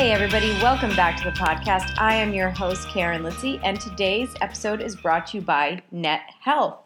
Hey, 0.00 0.12
everybody, 0.12 0.52
welcome 0.62 0.96
back 0.96 1.18
to 1.18 1.24
the 1.24 1.36
podcast. 1.36 1.92
I 1.98 2.14
am 2.14 2.32
your 2.32 2.48
host, 2.48 2.88
Karen 2.88 3.22
Litzy, 3.22 3.60
and 3.62 3.78
today's 3.78 4.34
episode 4.40 4.80
is 4.80 4.96
brought 4.96 5.26
to 5.26 5.36
you 5.36 5.42
by 5.42 5.82
Net 5.92 6.22
Health. 6.40 6.78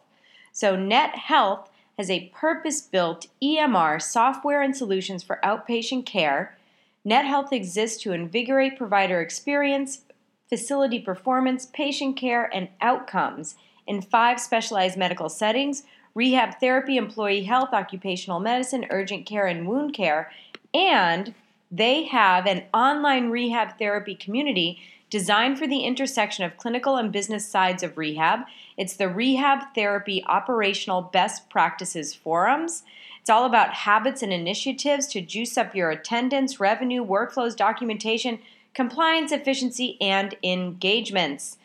So, 0.50 0.74
Net 0.74 1.14
Health 1.14 1.70
has 1.96 2.10
a 2.10 2.28
purpose 2.34 2.80
built 2.80 3.28
EMR 3.40 4.02
software 4.02 4.62
and 4.62 4.76
solutions 4.76 5.22
for 5.22 5.38
outpatient 5.44 6.06
care. 6.06 6.58
Net 7.04 7.24
Health 7.24 7.52
exists 7.52 8.02
to 8.02 8.10
invigorate 8.10 8.76
provider 8.76 9.20
experience, 9.20 10.00
facility 10.48 10.98
performance, 10.98 11.66
patient 11.66 12.16
care, 12.16 12.50
and 12.52 12.68
outcomes 12.80 13.54
in 13.86 14.02
five 14.02 14.40
specialized 14.40 14.98
medical 14.98 15.28
settings 15.28 15.84
rehab 16.16 16.58
therapy, 16.58 16.96
employee 16.96 17.44
health, 17.44 17.72
occupational 17.72 18.40
medicine, 18.40 18.86
urgent 18.90 19.24
care, 19.24 19.46
and 19.46 19.68
wound 19.68 19.94
care. 19.94 20.32
And 20.74 21.32
they 21.76 22.04
have 22.04 22.46
an 22.46 22.62
online 22.72 23.30
rehab 23.30 23.78
therapy 23.78 24.14
community 24.14 24.78
designed 25.10 25.58
for 25.58 25.66
the 25.66 25.80
intersection 25.80 26.44
of 26.44 26.56
clinical 26.56 26.96
and 26.96 27.10
business 27.10 27.48
sides 27.48 27.82
of 27.82 27.98
rehab. 27.98 28.40
It's 28.76 28.94
the 28.94 29.08
Rehab 29.08 29.74
Therapy 29.74 30.24
Operational 30.26 31.02
Best 31.02 31.50
Practices 31.50 32.14
Forums. 32.14 32.84
It's 33.20 33.30
all 33.30 33.44
about 33.44 33.74
habits 33.74 34.22
and 34.22 34.32
initiatives 34.32 35.08
to 35.08 35.20
juice 35.20 35.58
up 35.58 35.74
your 35.74 35.90
attendance, 35.90 36.60
revenue, 36.60 37.04
workflows, 37.04 37.56
documentation, 37.56 38.38
compliance, 38.72 39.32
efficiency, 39.32 39.96
and 40.00 40.36
engagements. 40.44 41.58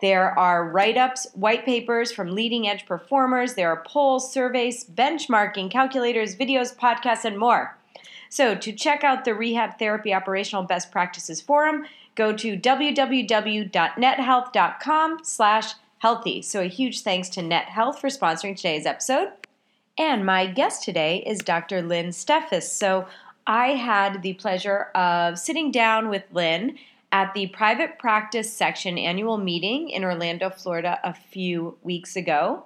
There 0.00 0.38
are 0.38 0.68
write 0.68 0.98
ups, 0.98 1.26
white 1.32 1.64
papers 1.64 2.12
from 2.12 2.34
leading 2.34 2.68
edge 2.68 2.84
performers. 2.84 3.54
There 3.54 3.70
are 3.70 3.82
polls, 3.86 4.30
surveys, 4.30 4.84
benchmarking, 4.84 5.70
calculators, 5.70 6.36
videos, 6.36 6.76
podcasts, 6.76 7.24
and 7.24 7.38
more. 7.38 7.77
So 8.28 8.54
to 8.54 8.72
check 8.72 9.04
out 9.04 9.24
the 9.24 9.34
Rehab 9.34 9.78
Therapy 9.78 10.12
Operational 10.12 10.64
Best 10.64 10.90
Practices 10.90 11.40
Forum, 11.40 11.86
go 12.14 12.32
to 12.32 12.56
www.nethealth.com 12.56 15.18
slash 15.22 15.74
healthy. 15.98 16.42
So 16.42 16.60
a 16.60 16.66
huge 16.66 17.02
thanks 17.02 17.28
to 17.30 17.42
Net 17.42 17.66
Health 17.66 18.00
for 18.00 18.08
sponsoring 18.08 18.56
today's 18.56 18.86
episode. 18.86 19.28
And 19.98 20.24
my 20.24 20.46
guest 20.46 20.84
today 20.84 21.22
is 21.26 21.40
Dr. 21.40 21.82
Lynn 21.82 22.08
Steffes. 22.08 22.62
So 22.62 23.06
I 23.46 23.68
had 23.68 24.22
the 24.22 24.34
pleasure 24.34 24.90
of 24.94 25.38
sitting 25.38 25.72
down 25.72 26.08
with 26.08 26.22
Lynn 26.32 26.78
at 27.10 27.34
the 27.34 27.48
private 27.48 27.98
practice 27.98 28.52
section 28.52 28.98
annual 28.98 29.38
meeting 29.38 29.88
in 29.88 30.04
Orlando, 30.04 30.50
Florida, 30.50 31.00
a 31.02 31.14
few 31.14 31.76
weeks 31.82 32.14
ago. 32.14 32.64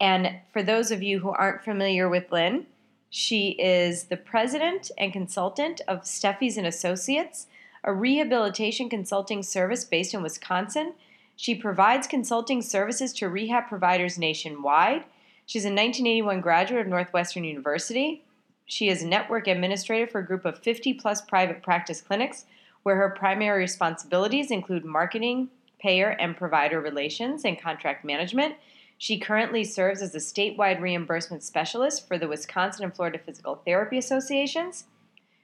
And 0.00 0.36
for 0.52 0.62
those 0.62 0.90
of 0.90 1.02
you 1.02 1.18
who 1.18 1.30
aren't 1.30 1.64
familiar 1.64 2.08
with 2.08 2.30
Lynn, 2.32 2.66
she 3.14 3.50
is 3.50 4.04
the 4.04 4.16
president 4.16 4.90
and 4.96 5.12
consultant 5.12 5.82
of 5.86 6.04
Steffes 6.04 6.56
and 6.56 6.66
Associates, 6.66 7.46
a 7.84 7.92
rehabilitation 7.92 8.88
consulting 8.88 9.42
service 9.42 9.84
based 9.84 10.14
in 10.14 10.22
Wisconsin. 10.22 10.94
She 11.36 11.54
provides 11.54 12.06
consulting 12.06 12.62
services 12.62 13.12
to 13.14 13.28
rehab 13.28 13.68
providers 13.68 14.16
nationwide. 14.16 15.04
She's 15.44 15.66
a 15.66 15.68
1981 15.68 16.40
graduate 16.40 16.80
of 16.80 16.86
Northwestern 16.86 17.44
University. 17.44 18.22
She 18.64 18.88
is 18.88 19.04
network 19.04 19.46
administrator 19.46 20.06
for 20.06 20.20
a 20.20 20.26
group 20.26 20.46
of 20.46 20.60
50 20.60 20.94
plus 20.94 21.20
private 21.20 21.62
practice 21.62 22.00
clinics 22.00 22.46
where 22.82 22.96
her 22.96 23.10
primary 23.10 23.60
responsibilities 23.60 24.50
include 24.50 24.86
marketing, 24.86 25.50
payer 25.78 26.16
and 26.18 26.34
provider 26.34 26.80
relations, 26.80 27.44
and 27.44 27.60
contract 27.60 28.06
management. 28.06 28.54
She 29.02 29.18
currently 29.18 29.64
serves 29.64 30.00
as 30.00 30.14
a 30.14 30.18
statewide 30.18 30.80
reimbursement 30.80 31.42
specialist 31.42 32.06
for 32.06 32.18
the 32.18 32.28
Wisconsin 32.28 32.84
and 32.84 32.94
Florida 32.94 33.18
Physical 33.18 33.56
Therapy 33.56 33.98
Associations. 33.98 34.84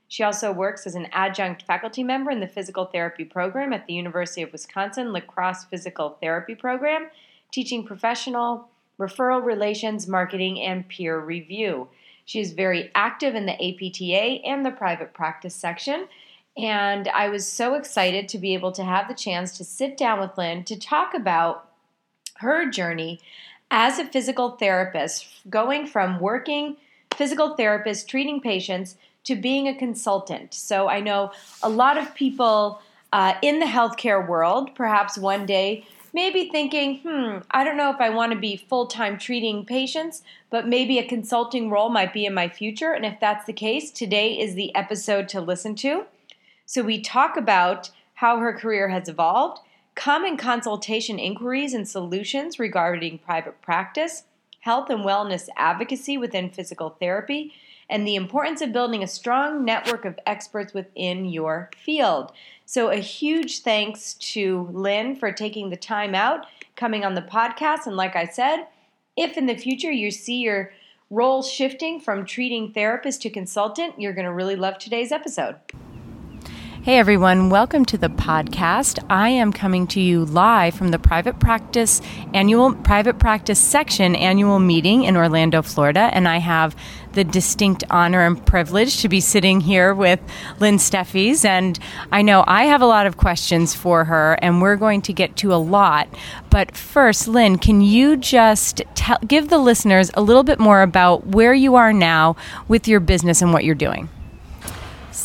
She 0.07 0.23
also 0.23 0.53
works 0.53 0.87
as 0.87 0.95
an 0.95 1.09
adjunct 1.11 1.65
faculty 1.65 2.05
member 2.05 2.31
in 2.31 2.39
the 2.39 2.47
physical 2.47 2.85
therapy 2.85 3.25
program 3.25 3.73
at 3.73 3.89
the 3.89 3.95
University 3.95 4.43
of 4.43 4.53
Wisconsin 4.53 5.13
La 5.13 5.19
Crosse 5.19 5.65
Physical 5.65 6.11
Therapy 6.23 6.55
Program, 6.55 7.09
teaching 7.51 7.83
professional, 7.83 8.69
referral 8.97 9.45
relations, 9.45 10.07
marketing, 10.07 10.61
and 10.61 10.87
peer 10.87 11.19
review. 11.19 11.89
She 12.27 12.39
is 12.39 12.53
very 12.53 12.93
active 12.95 13.35
in 13.35 13.47
the 13.47 13.55
APTA 13.55 14.47
and 14.47 14.65
the 14.65 14.71
private 14.71 15.15
practice 15.15 15.57
section. 15.57 16.07
And 16.57 17.09
I 17.09 17.29
was 17.29 17.51
so 17.51 17.75
excited 17.75 18.29
to 18.29 18.39
be 18.39 18.55
able 18.55 18.71
to 18.71 18.85
have 18.85 19.09
the 19.09 19.15
chance 19.15 19.59
to 19.59 19.65
sit 19.65 19.97
down 19.97 20.21
with 20.21 20.39
Lynn 20.39 20.63
to 20.63 20.79
talk 20.79 21.13
about 21.13 21.68
her 22.39 22.71
journey 22.71 23.21
as 23.71 23.99
a 23.99 24.05
physical 24.05 24.53
therapist, 24.53 25.27
going 25.49 25.87
from 25.87 26.21
working 26.21 26.77
physical 27.15 27.57
therapist, 27.57 28.09
treating 28.09 28.41
patients, 28.41 28.97
to 29.25 29.35
being 29.35 29.69
a 29.69 29.77
consultant. 29.77 30.55
So 30.55 30.89
I 30.89 31.01
know 31.01 31.33
a 31.63 31.69
lot 31.69 31.99
of 31.99 32.15
people 32.15 32.81
uh, 33.13 33.35
in 33.43 33.59
the 33.59 33.67
healthcare 33.67 34.27
world, 34.27 34.75
perhaps 34.75 35.19
one 35.19 35.45
day, 35.45 35.85
may 36.15 36.31
be 36.31 36.51
thinking, 36.51 37.01
hmm, 37.01 37.39
I 37.51 37.65
don't 37.65 37.77
know 37.77 37.91
if 37.91 38.01
I 38.01 38.11
want 38.11 38.33
to 38.33 38.39
be 38.39 38.57
full 38.57 38.87
time 38.87 39.19
treating 39.19 39.65
patients, 39.65 40.23
but 40.51 40.67
maybe 40.67 40.99
a 40.99 41.07
consulting 41.07 41.71
role 41.71 41.91
might 41.91 42.13
be 42.13 42.25
in 42.25 42.35
my 42.35 42.49
future. 42.49 42.93
And 42.93 43.05
if 43.05 43.21
that's 43.21 43.47
the 43.47 43.53
case, 43.53 43.91
today 43.91 44.39
is 44.39 44.55
the 44.55 44.75
episode 44.75 45.29
to 45.31 45.41
listen 45.41 45.75
to. 45.77 46.07
So 46.65 46.83
we 46.83 47.01
talk 47.01 47.37
about 47.37 47.91
how 48.15 48.39
her 48.39 48.53
career 48.53 48.89
has 48.89 49.09
evolved 49.09 49.61
common 49.99 50.37
consultation 50.37 51.19
inquiries 51.19 51.75
and 51.75 51.87
solutions 51.87 52.61
regarding 52.61 53.19
private 53.19 53.61
practice, 53.61 54.23
health 54.61 54.89
and 54.91 55.01
wellness 55.01 55.49
advocacy 55.57 56.17
within 56.17 56.49
physical 56.49 56.91
therapy, 57.01 57.53
and 57.91 58.07
the 58.07 58.15
importance 58.15 58.61
of 58.61 58.73
building 58.73 59.03
a 59.03 59.09
strong 59.09 59.65
network 59.65 60.05
of 60.05 60.17
experts 60.25 60.73
within 60.73 61.25
your 61.25 61.69
field. 61.85 62.31
So, 62.65 62.91
a 62.91 62.99
huge 62.99 63.63
thanks 63.63 64.15
to 64.15 64.69
Lynn 64.71 65.17
for 65.17 65.33
taking 65.33 65.71
the 65.71 65.77
time 65.77 66.15
out, 66.15 66.47
coming 66.77 67.05
on 67.05 67.17
the 67.17 67.23
podcast. 67.23 67.87
And 67.87 67.97
like 67.97 68.15
I 68.15 68.27
said, 68.27 68.67
if 69.17 69.37
in 69.37 69.47
the 69.47 69.57
future 69.57 69.91
you 69.91 70.13
see 70.13 70.37
your 70.37 70.73
role 71.11 71.43
shifting 71.43 71.99
from 71.99 72.25
treating 72.25 72.73
therapist 72.73 73.23
to 73.23 73.31
consultant, 73.31 74.01
you're 74.01 74.13
going 74.13 74.27
to 74.27 74.33
really 74.33 74.55
love 74.55 74.79
today's 74.79 75.11
episode. 75.11 75.57
Hey 76.89 76.97
everyone, 76.97 77.51
welcome 77.51 77.85
to 77.85 77.99
the 77.99 78.09
podcast. 78.09 78.99
I 79.11 79.29
am 79.29 79.53
coming 79.53 79.87
to 79.89 80.01
you 80.01 80.25
live 80.25 80.73
from 80.73 80.89
the 80.89 80.99
private 80.99 81.39
practice 81.39 82.01
annual 82.33 82.75
private 82.77 83.19
practice 83.19 83.59
section 83.59 84.17
annual 84.17 84.59
meeting 84.59 85.05
in 85.05 85.15
Orlando, 85.15 85.61
Florida, 85.61 86.09
and 86.15 86.27
I 86.27 86.39
have 86.39 86.75
the 87.13 87.25
distinct 87.25 87.85
honor 87.91 88.25
and 88.25 88.43
privilege 88.47 89.03
to 89.03 89.09
be 89.11 89.21
sitting 89.21 89.61
here 89.61 89.93
with 89.93 90.19
Lynn 90.61 90.77
Steffes. 90.77 91.45
And 91.45 91.79
I 92.11 92.23
know 92.23 92.43
I 92.47 92.65
have 92.65 92.81
a 92.81 92.87
lot 92.87 93.07
of 93.07 93.19
questions 93.19 93.75
for 93.75 94.05
her, 94.05 94.39
and 94.41 94.63
we're 94.63 94.77
going 94.77 95.03
to 95.03 95.13
get 95.13 95.37
to 95.37 95.53
a 95.53 95.57
lot. 95.57 96.09
But 96.49 96.75
first, 96.75 97.29
Lynn, 97.29 97.59
can 97.59 97.83
you 97.83 98.17
just 98.17 98.81
tell, 98.95 99.19
give 99.27 99.51
the 99.51 99.59
listeners 99.59 100.11
a 100.15 100.23
little 100.23 100.43
bit 100.43 100.59
more 100.59 100.81
about 100.81 101.27
where 101.27 101.53
you 101.53 101.75
are 101.75 101.93
now 101.93 102.37
with 102.67 102.89
your 102.89 103.01
business 103.01 103.43
and 103.43 103.53
what 103.53 103.65
you're 103.65 103.75
doing? 103.75 104.09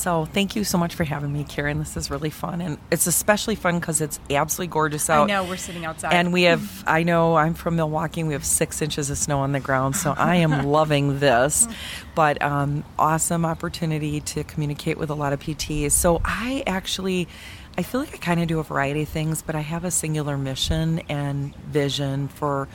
So 0.04 0.26
thank 0.26 0.58
you 0.58 0.66
so 0.66 0.78
much 0.78 0.96
for 0.96 1.06
having 1.06 1.32
me, 1.32 1.46
Karen. 1.46 1.80
This 1.80 1.96
is 1.96 2.12
really 2.12 2.30
fun, 2.30 2.60
and 2.60 2.78
it's 2.92 3.08
especially 3.08 3.56
fun 3.56 3.80
because 3.80 4.02
it's 4.02 4.20
absolutely 4.30 4.74
gorgeous 4.74 5.10
out. 5.10 5.32
I 5.32 5.34
know 5.34 5.46
we're 5.46 5.56
sitting 5.56 5.86
outside, 5.86 6.12
and 6.12 6.34
we 6.34 6.44
have. 6.44 6.84
I 6.88 7.04
know 7.04 7.38
I'm 7.38 7.54
from 7.54 7.78
Milwaukee. 7.78 8.20
and 8.20 8.28
We 8.28 8.34
have 8.34 8.44
six 8.44 8.82
inches 8.82 9.10
of 9.10 9.18
snow 9.18 9.40
on 9.40 9.54
the 9.54 9.62
ground, 9.62 9.96
so 9.96 10.14
I 10.18 10.36
am 10.36 10.68
loving 10.68 11.22
this. 11.22 11.70
But 12.16 12.42
um, 12.42 12.84
awesome 13.00 13.46
opportunity 13.46 14.20
to 14.20 14.44
communicate 14.44 14.98
with 14.98 15.10
a 15.10 15.14
lot 15.14 15.32
of 15.32 15.40
PTs. 15.40 15.92
So 15.94 16.20
I 16.26 16.64
actually. 16.68 17.30
I 17.78 17.82
feel 17.82 18.02
like 18.02 18.14
I 18.14 18.18
kind 18.18 18.42
of 18.42 18.50
do 18.50 18.60
a 18.60 18.64
variety 18.64 19.04
of 19.04 19.10
things, 19.10 19.42
but 19.42 19.56
I 19.56 19.62
have 19.62 19.86
a 19.86 19.90
singular 19.90 20.38
mission 20.38 21.00
and 21.08 21.56
vision 21.56 22.28
for 22.28 22.68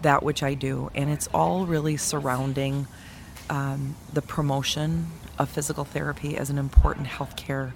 that 0.00 0.22
which 0.22 0.42
I 0.42 0.54
do, 0.54 0.90
and 0.94 1.10
it's 1.10 1.28
all 1.34 1.66
really 1.66 1.98
surrounding 1.98 2.86
um, 3.50 3.96
the 4.14 4.22
promotion 4.22 5.08
of 5.40 5.48
physical 5.48 5.84
therapy 5.84 6.36
as 6.36 6.50
an 6.50 6.58
important 6.58 7.06
healthcare 7.06 7.72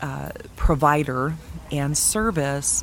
uh, 0.00 0.30
provider 0.56 1.34
and 1.70 1.96
service, 1.96 2.82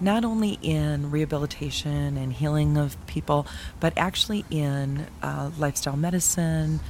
not 0.00 0.24
only 0.24 0.58
in 0.62 1.10
rehabilitation 1.10 2.16
and 2.16 2.32
healing 2.32 2.76
of 2.76 2.96
people, 3.06 3.46
but 3.80 3.92
actually 3.96 4.44
in 4.50 5.06
uh, 5.22 5.50
lifestyle 5.58 5.96
medicine, 5.96 6.80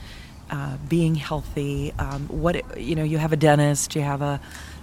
uh, 0.51 0.77
being 0.89 1.15
healthy. 1.15 1.93
Um, 1.99 2.29
what 2.29 2.79
you 2.79 2.95
know, 2.95 3.05
you 3.05 3.19
have 3.19 3.33
a 3.33 3.37
dentist, 3.37 3.97
you 3.97 4.03
have 4.03 4.23
a 4.23 4.41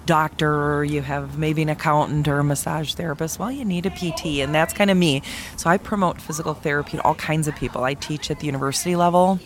doctor 0.08 0.84
you 0.84 1.02
have 1.02 1.38
maybe 1.38 1.62
an 1.62 1.70
accountant 1.70 2.28
or 2.28 2.40
a 2.40 2.44
massage 2.44 2.94
therapist. 2.96 3.38
Well, 3.38 3.52
you 3.52 3.66
need 3.66 3.86
a 3.86 3.92
PT, 3.92 4.40
and 4.40 4.56
that's 4.56 4.74
kind 4.74 4.90
of 4.90 4.98
me. 4.98 5.22
So 5.58 5.70
I 5.70 5.78
promote 5.78 6.20
physical 6.20 6.56
therapy 6.56 6.98
to 6.98 7.04
all 7.04 7.14
kinds 7.14 7.48
of 7.48 7.56
people. 7.56 7.84
I 7.84 7.94
teach 7.94 8.32
at 8.32 8.40
the 8.40 8.48
university 8.48 8.96
level, 8.96 9.40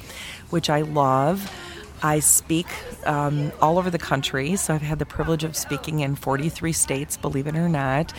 which 0.52 0.70
I 0.70 0.82
love. 0.82 1.52
I 2.04 2.20
speak 2.20 2.68
um, 3.06 3.52
all 3.62 3.78
over 3.78 3.90
the 3.90 4.00
country, 4.00 4.56
so 4.56 4.74
I've 4.74 4.82
had 4.82 5.00
the 5.00 5.06
privilege 5.06 5.44
of 5.44 5.56
speaking 5.56 6.00
in 6.00 6.16
43 6.16 6.72
states, 6.72 7.18
believe 7.18 7.48
it 7.48 7.56
or 7.56 7.70
not. 7.70 8.14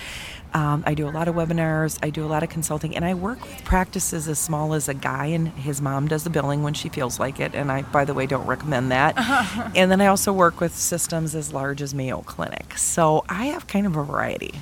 Um, 0.55 0.85
I 0.87 0.95
do 0.95 1.09
a 1.09 1.11
lot 1.11 1.29
of 1.29 1.35
webinars, 1.35 1.99
I 2.03 2.11
do 2.11 2.25
a 2.25 2.29
lot 2.29 2.43
of 2.43 2.51
consulting, 2.51 2.95
and 2.95 3.05
I 3.05 3.15
work 3.15 3.41
with 3.41 3.65
practices 3.65 4.29
as 4.29 4.39
small 4.39 4.75
as 4.75 4.89
a 4.89 4.95
guy 4.95 5.27
and 5.27 5.49
his 5.49 5.81
mom 5.81 6.09
does 6.09 6.25
the 6.25 6.31
billing 6.31 6.63
when 6.63 6.75
she 6.75 6.89
feels 6.91 7.19
like 7.19 7.41
it. 7.41 7.55
And 7.55 7.73
I, 7.73 7.83
by 7.83 8.05
the 8.05 8.15
way, 8.15 8.27
don't 8.27 8.47
recommend 8.47 8.93
that. 8.93 9.15
and 9.75 9.91
then 9.91 10.01
I 10.01 10.07
also 10.07 10.33
work 10.33 10.61
with 10.61 10.75
systems 10.75 11.35
as 11.35 11.53
large 11.53 11.81
as 11.81 11.95
Mayo 11.95 12.21
Clinic. 12.21 12.77
So 12.77 13.25
I 13.29 13.47
have 13.47 13.67
kind 13.67 13.87
of 13.87 13.97
a 13.97 14.05
variety. 14.05 14.61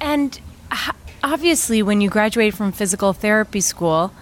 And 0.00 0.40
obviously, 1.22 1.82
when 1.82 2.00
you 2.00 2.08
graduated 2.08 2.56
from 2.56 2.72
physical 2.72 3.12
therapy 3.12 3.60
school, 3.60 4.12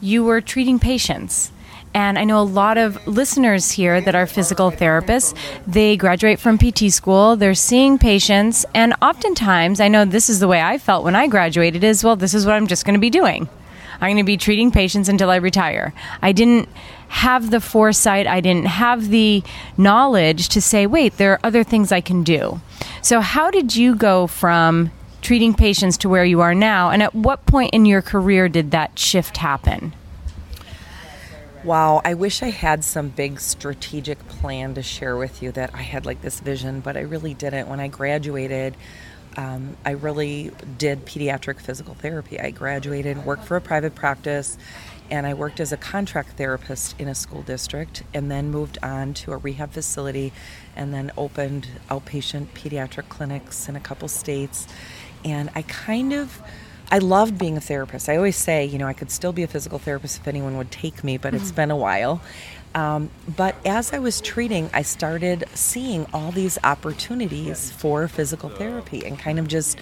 you 0.00 0.24
were 0.24 0.40
treating 0.40 0.78
patients. 0.78 1.52
And 1.92 2.18
I 2.18 2.24
know 2.24 2.40
a 2.40 2.42
lot 2.42 2.78
of 2.78 3.04
listeners 3.06 3.72
here 3.72 4.00
that 4.00 4.14
are 4.14 4.26
physical 4.26 4.70
therapists. 4.70 5.36
They 5.66 5.96
graduate 5.96 6.38
from 6.38 6.56
PT 6.56 6.92
school, 6.92 7.36
they're 7.36 7.54
seeing 7.54 7.98
patients, 7.98 8.64
and 8.74 8.94
oftentimes, 9.02 9.80
I 9.80 9.88
know 9.88 10.04
this 10.04 10.30
is 10.30 10.38
the 10.38 10.48
way 10.48 10.62
I 10.62 10.78
felt 10.78 11.04
when 11.04 11.16
I 11.16 11.26
graduated 11.26 11.82
is, 11.82 12.04
well, 12.04 12.16
this 12.16 12.34
is 12.34 12.46
what 12.46 12.54
I'm 12.54 12.68
just 12.68 12.84
going 12.84 12.94
to 12.94 13.00
be 13.00 13.10
doing. 13.10 13.48
I'm 14.00 14.08
going 14.08 14.16
to 14.18 14.24
be 14.24 14.36
treating 14.36 14.70
patients 14.70 15.08
until 15.08 15.30
I 15.30 15.36
retire. 15.36 15.92
I 16.22 16.32
didn't 16.32 16.68
have 17.08 17.50
the 17.50 17.60
foresight, 17.60 18.26
I 18.26 18.40
didn't 18.40 18.66
have 18.66 19.10
the 19.10 19.42
knowledge 19.76 20.48
to 20.50 20.62
say, 20.62 20.86
wait, 20.86 21.16
there 21.16 21.32
are 21.32 21.40
other 21.42 21.64
things 21.64 21.90
I 21.90 22.00
can 22.00 22.22
do. 22.22 22.60
So, 23.02 23.20
how 23.20 23.50
did 23.50 23.74
you 23.74 23.96
go 23.96 24.26
from 24.28 24.90
treating 25.22 25.54
patients 25.54 25.98
to 25.98 26.08
where 26.08 26.24
you 26.24 26.40
are 26.40 26.54
now? 26.54 26.90
And 26.90 27.02
at 27.02 27.14
what 27.14 27.44
point 27.46 27.74
in 27.74 27.84
your 27.84 28.00
career 28.00 28.48
did 28.48 28.70
that 28.70 28.98
shift 28.98 29.38
happen? 29.38 29.92
Wow, 31.62 32.00
I 32.06 32.14
wish 32.14 32.42
I 32.42 32.48
had 32.48 32.84
some 32.84 33.10
big 33.10 33.38
strategic 33.38 34.26
plan 34.28 34.72
to 34.76 34.82
share 34.82 35.18
with 35.18 35.42
you 35.42 35.52
that 35.52 35.74
I 35.74 35.82
had 35.82 36.06
like 36.06 36.22
this 36.22 36.40
vision, 36.40 36.80
but 36.80 36.96
I 36.96 37.00
really 37.00 37.34
didn't. 37.34 37.68
When 37.68 37.80
I 37.80 37.88
graduated, 37.88 38.78
um, 39.36 39.76
I 39.84 39.90
really 39.90 40.52
did 40.78 41.04
pediatric 41.04 41.60
physical 41.60 41.92
therapy. 41.92 42.40
I 42.40 42.50
graduated, 42.50 43.26
worked 43.26 43.44
for 43.44 43.58
a 43.58 43.60
private 43.60 43.94
practice, 43.94 44.56
and 45.10 45.26
I 45.26 45.34
worked 45.34 45.60
as 45.60 45.70
a 45.70 45.76
contract 45.76 46.38
therapist 46.38 46.98
in 46.98 47.08
a 47.08 47.14
school 47.14 47.42
district, 47.42 48.04
and 48.14 48.30
then 48.30 48.50
moved 48.50 48.78
on 48.82 49.12
to 49.14 49.32
a 49.32 49.36
rehab 49.36 49.72
facility, 49.72 50.32
and 50.74 50.94
then 50.94 51.12
opened 51.18 51.68
outpatient 51.90 52.46
pediatric 52.54 53.10
clinics 53.10 53.68
in 53.68 53.76
a 53.76 53.80
couple 53.80 54.08
states. 54.08 54.66
And 55.26 55.50
I 55.54 55.60
kind 55.60 56.14
of 56.14 56.40
I 56.90 56.98
loved 56.98 57.38
being 57.38 57.56
a 57.56 57.60
therapist. 57.60 58.08
I 58.08 58.16
always 58.16 58.36
say, 58.36 58.64
you 58.64 58.78
know, 58.78 58.86
I 58.86 58.92
could 58.92 59.10
still 59.10 59.32
be 59.32 59.42
a 59.42 59.46
physical 59.48 59.78
therapist 59.78 60.18
if 60.18 60.28
anyone 60.28 60.56
would 60.56 60.70
take 60.70 61.04
me, 61.04 61.18
but 61.18 61.32
mm-hmm. 61.32 61.42
it's 61.42 61.52
been 61.52 61.70
a 61.70 61.76
while. 61.76 62.20
Um, 62.74 63.10
but 63.36 63.56
as 63.66 63.92
I 63.92 63.98
was 63.98 64.20
treating, 64.20 64.70
I 64.72 64.82
started 64.82 65.44
seeing 65.54 66.06
all 66.12 66.30
these 66.30 66.56
opportunities 66.62 67.70
for 67.72 68.06
physical 68.06 68.48
therapy 68.48 69.04
and 69.04 69.18
kind 69.18 69.38
of 69.38 69.48
just 69.48 69.78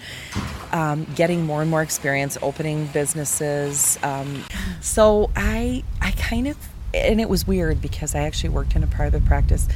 um, 0.71 1.05
getting 1.15 1.45
more 1.45 1.61
and 1.61 1.69
more 1.69 1.83
experience 1.83 2.37
opening 2.41 2.87
businesses. 2.87 3.99
Um, 4.01 4.43
so 4.81 5.29
I, 5.35 5.83
I 6.01 6.11
kind 6.11 6.47
of, 6.47 6.57
and 6.93 7.21
it 7.21 7.29
was 7.29 7.45
weird 7.45 7.79
because 7.79 8.15
I 8.15 8.21
actually 8.21 8.49
worked 8.49 8.75
in 8.75 8.83
a 8.83 8.87
private 8.87 9.23
practice 9.23 9.67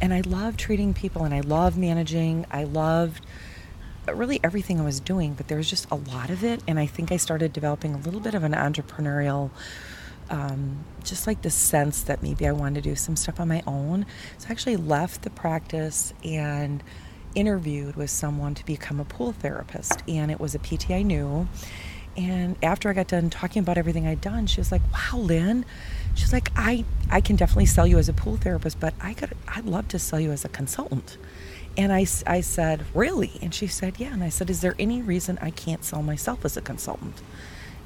and 0.00 0.14
I 0.14 0.22
loved 0.22 0.58
treating 0.58 0.94
people 0.94 1.24
and 1.24 1.34
I 1.34 1.40
loved 1.40 1.76
managing. 1.76 2.46
I 2.50 2.64
loved 2.64 3.24
really 4.08 4.40
everything 4.42 4.80
I 4.80 4.84
was 4.84 5.00
doing, 5.00 5.34
but 5.34 5.48
there 5.48 5.58
was 5.58 5.70
just 5.70 5.90
a 5.90 5.94
lot 5.94 6.30
of 6.30 6.44
it. 6.44 6.62
And 6.66 6.78
I 6.78 6.86
think 6.86 7.12
I 7.12 7.16
started 7.16 7.52
developing 7.52 7.94
a 7.94 7.98
little 7.98 8.20
bit 8.20 8.34
of 8.34 8.42
an 8.42 8.52
entrepreneurial, 8.52 9.50
um, 10.30 10.84
just 11.04 11.26
like 11.26 11.42
the 11.42 11.50
sense 11.50 12.02
that 12.02 12.22
maybe 12.22 12.46
I 12.46 12.52
wanted 12.52 12.82
to 12.82 12.90
do 12.90 12.96
some 12.96 13.16
stuff 13.16 13.38
on 13.38 13.48
my 13.48 13.62
own. 13.66 14.06
So 14.38 14.48
I 14.48 14.52
actually 14.52 14.76
left 14.76 15.22
the 15.22 15.30
practice 15.30 16.12
and 16.24 16.82
interviewed 17.34 17.96
with 17.96 18.10
someone 18.10 18.54
to 18.54 18.64
become 18.66 19.00
a 19.00 19.04
pool 19.04 19.32
therapist. 19.32 20.02
And 20.08 20.30
it 20.30 20.40
was 20.40 20.54
a 20.54 20.58
PT 20.58 20.90
I 20.90 21.02
knew. 21.02 21.48
And 22.16 22.56
after 22.62 22.90
I 22.90 22.92
got 22.92 23.08
done 23.08 23.30
talking 23.30 23.60
about 23.60 23.78
everything 23.78 24.06
I'd 24.06 24.20
done, 24.20 24.46
she 24.46 24.60
was 24.60 24.70
like, 24.70 24.82
"Wow, 24.92 25.18
Lynn," 25.18 25.64
she's 26.14 26.32
like, 26.32 26.50
"I 26.54 26.84
I 27.10 27.22
can 27.22 27.36
definitely 27.36 27.66
sell 27.66 27.86
you 27.86 27.96
as 27.98 28.08
a 28.08 28.12
pool 28.12 28.36
therapist, 28.36 28.78
but 28.78 28.92
I 29.00 29.14
could 29.14 29.34
I'd 29.48 29.64
love 29.64 29.88
to 29.88 29.98
sell 29.98 30.20
you 30.20 30.30
as 30.30 30.44
a 30.44 30.48
consultant." 30.50 31.16
And 31.76 31.92
I, 31.92 32.06
I 32.26 32.40
said, 32.40 32.84
Really? 32.94 33.32
And 33.40 33.54
she 33.54 33.66
said, 33.66 33.98
Yeah. 33.98 34.12
And 34.12 34.22
I 34.22 34.28
said, 34.28 34.50
Is 34.50 34.60
there 34.60 34.74
any 34.78 35.02
reason 35.02 35.38
I 35.40 35.50
can't 35.50 35.84
sell 35.84 36.02
myself 36.02 36.44
as 36.44 36.56
a 36.56 36.60
consultant? 36.60 37.20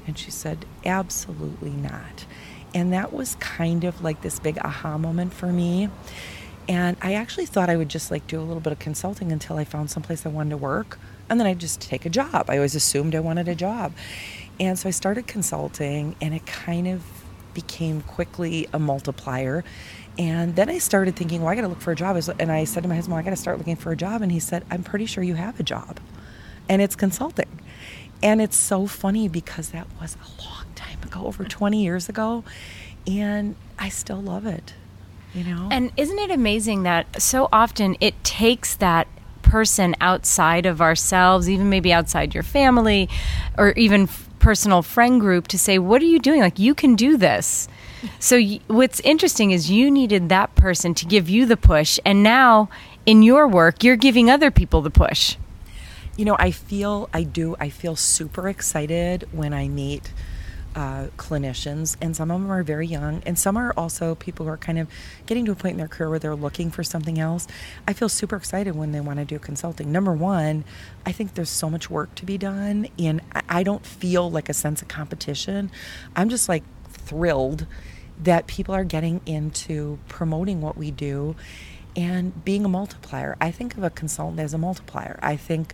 And 0.05 0.17
she 0.17 0.31
said, 0.31 0.65
Absolutely 0.85 1.71
not. 1.71 2.25
And 2.73 2.91
that 2.93 3.13
was 3.13 3.35
kind 3.35 3.83
of 3.83 4.03
like 4.03 4.21
this 4.21 4.39
big 4.39 4.57
aha 4.59 4.97
moment 4.97 5.33
for 5.33 5.47
me. 5.47 5.89
And 6.69 6.97
I 7.01 7.13
actually 7.13 7.45
thought 7.45 7.69
I 7.69 7.77
would 7.77 7.89
just 7.89 8.11
like 8.11 8.27
do 8.27 8.39
a 8.39 8.43
little 8.43 8.59
bit 8.59 8.73
of 8.73 8.79
consulting 8.79 9.31
until 9.31 9.57
I 9.57 9.63
found 9.63 9.89
someplace 9.89 10.25
I 10.25 10.29
wanted 10.29 10.51
to 10.51 10.57
work. 10.57 10.99
And 11.29 11.39
then 11.39 11.47
I'd 11.47 11.59
just 11.59 11.79
take 11.81 12.05
a 12.05 12.09
job. 12.09 12.49
I 12.49 12.57
always 12.57 12.75
assumed 12.75 13.15
I 13.15 13.19
wanted 13.19 13.47
a 13.47 13.55
job. 13.55 13.93
And 14.59 14.77
so 14.77 14.89
I 14.89 14.91
started 14.91 15.27
consulting, 15.27 16.15
and 16.19 16.33
it 16.33 16.45
kind 16.45 16.87
of 16.87 17.03
became 17.53 18.01
quickly 18.01 18.67
a 18.73 18.79
multiplier. 18.79 19.63
And 20.17 20.55
then 20.55 20.69
I 20.69 20.79
started 20.79 21.15
thinking, 21.15 21.41
well, 21.41 21.49
I 21.49 21.55
got 21.55 21.61
to 21.61 21.67
look 21.67 21.81
for 21.81 21.91
a 21.91 21.95
job. 21.95 22.19
And 22.39 22.51
I 22.51 22.63
said 22.63 22.83
to 22.83 22.89
my 22.89 22.95
husband, 22.95 23.13
well, 23.13 23.19
I 23.19 23.23
got 23.23 23.31
to 23.31 23.35
start 23.35 23.57
looking 23.57 23.75
for 23.75 23.91
a 23.91 23.95
job. 23.95 24.21
And 24.21 24.31
he 24.31 24.39
said, 24.39 24.65
I'm 24.71 24.83
pretty 24.83 25.05
sure 25.05 25.23
you 25.23 25.35
have 25.35 25.59
a 25.59 25.63
job. 25.63 25.99
And 26.67 26.81
it's 26.81 26.95
consulting. 26.95 27.59
And 28.23 28.41
it's 28.41 28.57
so 28.57 28.87
funny 28.87 29.27
because 29.27 29.69
that 29.69 29.87
was 30.01 30.15
a 30.15 30.41
long 30.41 30.65
time 30.75 30.97
ago, 31.03 31.25
over 31.25 31.43
20 31.45 31.83
years 31.83 32.09
ago. 32.09 32.43
And 33.05 33.55
I 33.77 33.89
still 33.89 34.21
love 34.21 34.45
it, 34.45 34.73
you 35.33 35.43
know? 35.43 35.69
And 35.71 35.91
isn't 35.97 36.17
it 36.17 36.31
amazing 36.31 36.83
that 36.83 37.21
so 37.21 37.47
often 37.53 37.95
it 38.01 38.21
takes 38.23 38.75
that 38.75 39.07
person 39.43 39.95
outside 40.01 40.65
of 40.65 40.81
ourselves, 40.81 41.49
even 41.49 41.69
maybe 41.69 41.93
outside 41.93 42.33
your 42.33 42.43
family 42.43 43.07
or 43.57 43.69
even 43.71 44.07
personal 44.39 44.81
friend 44.81 45.21
group, 45.21 45.47
to 45.47 45.57
say, 45.59 45.79
What 45.79 46.01
are 46.01 46.05
you 46.05 46.19
doing? 46.19 46.41
Like, 46.41 46.59
you 46.59 46.75
can 46.75 46.95
do 46.95 47.17
this 47.17 47.69
so 48.19 48.41
what's 48.67 48.99
interesting 49.01 49.51
is 49.51 49.71
you 49.71 49.89
needed 49.91 50.29
that 50.29 50.55
person 50.55 50.93
to 50.95 51.05
give 51.05 51.29
you 51.29 51.45
the 51.45 51.57
push, 51.57 51.99
and 52.05 52.23
now 52.23 52.69
in 53.05 53.23
your 53.23 53.47
work, 53.47 53.83
you're 53.83 53.95
giving 53.95 54.29
other 54.29 54.51
people 54.51 54.81
the 54.81 54.89
push. 54.89 55.37
You 56.15 56.25
know, 56.25 56.35
I 56.39 56.51
feel 56.51 57.09
I 57.13 57.23
do. 57.23 57.55
I 57.59 57.69
feel 57.69 57.95
super 57.95 58.49
excited 58.49 59.27
when 59.31 59.53
I 59.53 59.67
meet 59.67 60.11
uh, 60.77 61.07
clinicians, 61.17 61.97
and 62.01 62.15
some 62.15 62.29
of 62.29 62.39
them 62.39 62.51
are 62.51 62.61
very 62.61 62.85
young, 62.85 63.23
and 63.25 63.37
some 63.39 63.57
are 63.57 63.73
also 63.75 64.13
people 64.13 64.45
who 64.45 64.51
are 64.51 64.57
kind 64.57 64.77
of 64.77 64.87
getting 65.25 65.43
to 65.45 65.51
a 65.51 65.55
point 65.55 65.71
in 65.71 65.77
their 65.79 65.87
career 65.87 66.07
where 66.07 66.19
they're 66.19 66.35
looking 66.35 66.69
for 66.69 66.83
something 66.83 67.17
else. 67.17 67.47
I 67.87 67.93
feel 67.93 68.09
super 68.09 68.35
excited 68.35 68.75
when 68.75 68.91
they 68.91 68.99
want 68.99 69.17
to 69.17 69.25
do 69.25 69.39
consulting. 69.39 69.91
Number 69.91 70.13
one, 70.13 70.65
I 71.03 71.11
think 71.11 71.33
there's 71.33 71.49
so 71.49 71.67
much 71.67 71.89
work 71.89 72.13
to 72.15 72.25
be 72.25 72.37
done, 72.37 72.89
and 72.99 73.21
I 73.49 73.63
don't 73.63 73.83
feel 73.83 74.29
like 74.29 74.49
a 74.49 74.53
sense 74.53 74.83
of 74.83 74.87
competition. 74.87 75.71
I'm 76.15 76.29
just 76.29 76.47
like 76.47 76.63
thrilled 77.07 77.65
that 78.21 78.47
people 78.47 78.73
are 78.73 78.83
getting 78.83 79.21
into 79.25 79.99
promoting 80.07 80.61
what 80.61 80.77
we 80.77 80.91
do 80.91 81.35
and 81.95 82.43
being 82.43 82.65
a 82.65 82.69
multiplier. 82.69 83.35
I 83.41 83.51
think 83.51 83.77
of 83.77 83.83
a 83.83 83.89
consultant 83.89 84.39
as 84.39 84.53
a 84.53 84.57
multiplier. 84.57 85.19
I 85.21 85.35
think 85.35 85.73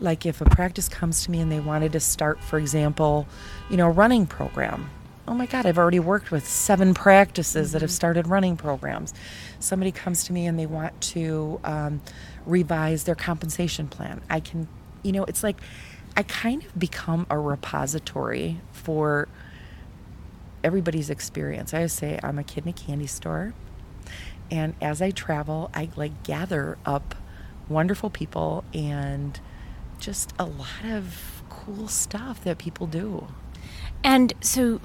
like 0.00 0.24
if 0.24 0.40
a 0.40 0.44
practice 0.44 0.88
comes 0.88 1.24
to 1.24 1.30
me 1.30 1.40
and 1.40 1.50
they 1.50 1.60
wanted 1.60 1.92
to 1.92 2.00
start, 2.00 2.42
for 2.42 2.58
example, 2.58 3.26
you 3.68 3.76
know, 3.76 3.86
a 3.86 3.90
running 3.90 4.26
program. 4.26 4.90
Oh 5.28 5.34
my 5.34 5.46
God, 5.46 5.66
I've 5.66 5.78
already 5.78 6.00
worked 6.00 6.30
with 6.30 6.46
seven 6.48 6.94
practices 6.94 7.68
mm-hmm. 7.68 7.72
that 7.74 7.82
have 7.82 7.90
mm-hmm. 7.90 7.94
started 7.94 8.26
running 8.26 8.56
programs. 8.56 9.14
Somebody 9.60 9.92
comes 9.92 10.24
to 10.24 10.32
me 10.32 10.46
and 10.46 10.58
they 10.58 10.66
want 10.66 10.98
to 11.02 11.60
um, 11.62 12.00
revise 12.46 13.04
their 13.04 13.14
compensation 13.14 13.86
plan. 13.86 14.22
I 14.28 14.40
can, 14.40 14.66
you 15.02 15.12
know, 15.12 15.24
it's 15.24 15.42
like 15.44 15.60
I 16.16 16.24
kind 16.24 16.64
of 16.64 16.76
become 16.78 17.26
a 17.30 17.38
repository 17.38 18.60
for 18.72 19.28
everybody's 20.62 21.10
experience. 21.10 21.74
I 21.74 21.78
always 21.78 21.92
say 21.92 22.18
I'm 22.22 22.38
a 22.38 22.44
kid 22.44 22.64
in 22.64 22.70
a 22.70 22.72
candy 22.72 23.06
store. 23.06 23.54
And 24.50 24.74
as 24.80 25.00
I 25.00 25.10
travel, 25.10 25.70
I 25.74 25.90
like 25.96 26.22
gather 26.22 26.76
up 26.84 27.14
wonderful 27.68 28.10
people 28.10 28.64
and 28.74 29.38
just 30.00 30.32
a 30.38 30.44
lot 30.44 30.84
of 30.84 31.42
cool 31.48 31.88
stuff 31.88 32.42
that 32.44 32.58
people 32.58 32.86
do. 32.86 33.28
And 34.02 34.32
so 34.40 34.80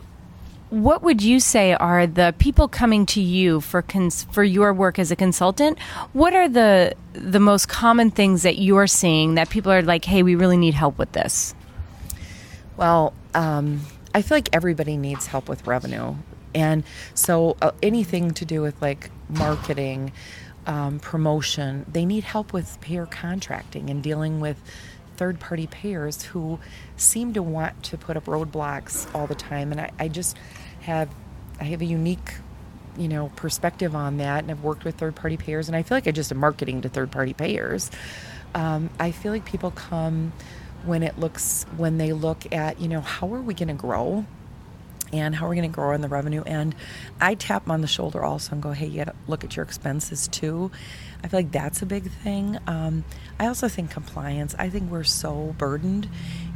what 0.70 1.04
would 1.04 1.22
you 1.22 1.40
say 1.40 1.74
are 1.74 2.06
the 2.06 2.34
people 2.38 2.68
coming 2.68 3.06
to 3.08 3.22
you 3.22 3.62
for 3.62 3.82
cons- 3.82 4.26
for 4.32 4.44
your 4.44 4.74
work 4.74 5.00
as 5.00 5.12
a 5.12 5.16
consultant? 5.16 5.80
What 6.14 6.34
are 6.34 6.50
the 6.50 6.96
the 7.14 7.40
most 7.40 7.70
common 7.70 8.12
things 8.12 8.44
that 8.44 8.58
you're 8.58 8.88
seeing 8.88 9.36
that 9.36 9.50
people 9.50 9.72
are 9.72 9.82
like, 9.82 10.06
"Hey, 10.06 10.24
we 10.24 10.36
really 10.36 10.58
need 10.58 10.74
help 10.74 10.98
with 10.98 11.12
this"? 11.14 11.56
Well, 12.78 13.14
um, 13.34 13.82
I 14.16 14.22
feel 14.22 14.38
like 14.38 14.48
everybody 14.54 14.96
needs 14.96 15.28
help 15.28 15.50
with 15.50 15.68
revenue. 15.68 16.16
And 16.56 16.86
so 17.14 17.58
uh, 17.62 17.72
anything 17.84 18.32
to 18.36 18.46
do 18.46 18.62
with 18.62 18.82
like 18.82 19.12
marketing 19.28 20.14
um, 20.66 21.00
promotion. 21.00 21.86
They 21.92 22.06
need 22.06 22.24
help 22.24 22.54
with 22.54 22.80
payer 22.80 23.06
contracting 23.06 23.90
and 23.90 24.02
dealing 24.02 24.40
with 24.40 24.58
third 25.18 25.42
party 25.42 25.68
payers 25.68 26.24
who 26.24 26.60
seem 26.96 27.34
to 27.34 27.44
want 27.44 27.84
to 27.84 27.98
put 27.98 28.16
up 28.16 28.26
roadblocks 28.26 29.14
all 29.14 29.28
the 29.28 29.36
time. 29.36 29.74
And 29.74 29.82
I, 29.82 29.92
I 30.00 30.08
just 30.08 30.38
have 30.82 31.10
I 31.60 31.66
have 31.66 31.82
a 31.82 31.86
unique 31.86 32.36
you 32.98 33.10
know 33.10 33.30
perspective 33.36 33.94
on 33.94 34.18
that 34.18 34.44
and 34.44 34.52
I've 34.52 34.64
worked 34.64 34.86
with 34.86 34.96
third 34.96 35.16
party 35.16 35.36
payers 35.36 35.68
and 35.68 35.76
I 35.76 35.84
feel 35.84 35.98
like 35.98 36.08
I 36.08 36.12
just 36.12 36.32
am 36.32 36.38
marketing 36.38 36.82
to 36.84 36.90
third 36.90 37.12
party 37.12 37.34
payers. 37.34 37.92
Um, 38.54 38.90
I 38.98 39.12
feel 39.12 39.34
like 39.34 39.44
people 39.44 39.72
come 39.72 40.32
when 40.86 41.04
it 41.04 41.20
looks 41.20 41.66
when 41.78 41.98
they 41.98 42.14
look 42.14 42.52
at 42.54 42.80
you 42.80 42.88
know 42.88 43.02
how 43.02 43.34
are 43.34 43.42
we 43.42 43.54
going 43.54 43.68
to 43.68 43.74
grow 43.74 44.26
and 45.14 45.36
how 45.36 45.46
are 45.46 45.50
we're 45.50 45.56
going 45.56 45.70
to 45.70 45.74
grow 45.74 45.92
in 45.94 46.02
the 46.02 46.08
revenue. 46.08 46.44
And 46.46 46.76
I 47.22 47.36
tap 47.36 47.64
them 47.64 47.72
on 47.72 47.82
the 47.82 47.88
shoulder 47.88 48.24
also 48.24 48.54
and 48.54 48.62
go, 48.62 48.72
hey, 48.72 48.88
you 48.88 48.98
got 48.98 49.12
to 49.12 49.16
look 49.28 49.44
at 49.44 49.56
your 49.56 49.64
expenses 49.64 50.28
too. 50.28 50.72
I 51.24 51.28
feel 51.28 51.40
like 51.40 51.52
that's 51.52 51.82
a 51.82 51.86
big 51.86 52.12
thing. 52.12 52.58
Um, 52.68 53.04
I 53.40 53.48
also 53.48 53.68
think 53.68 53.92
compliance. 53.92 54.56
I 54.58 54.70
think 54.70 54.92
we're 54.92 55.04
so 55.04 55.56
burdened. 55.58 56.10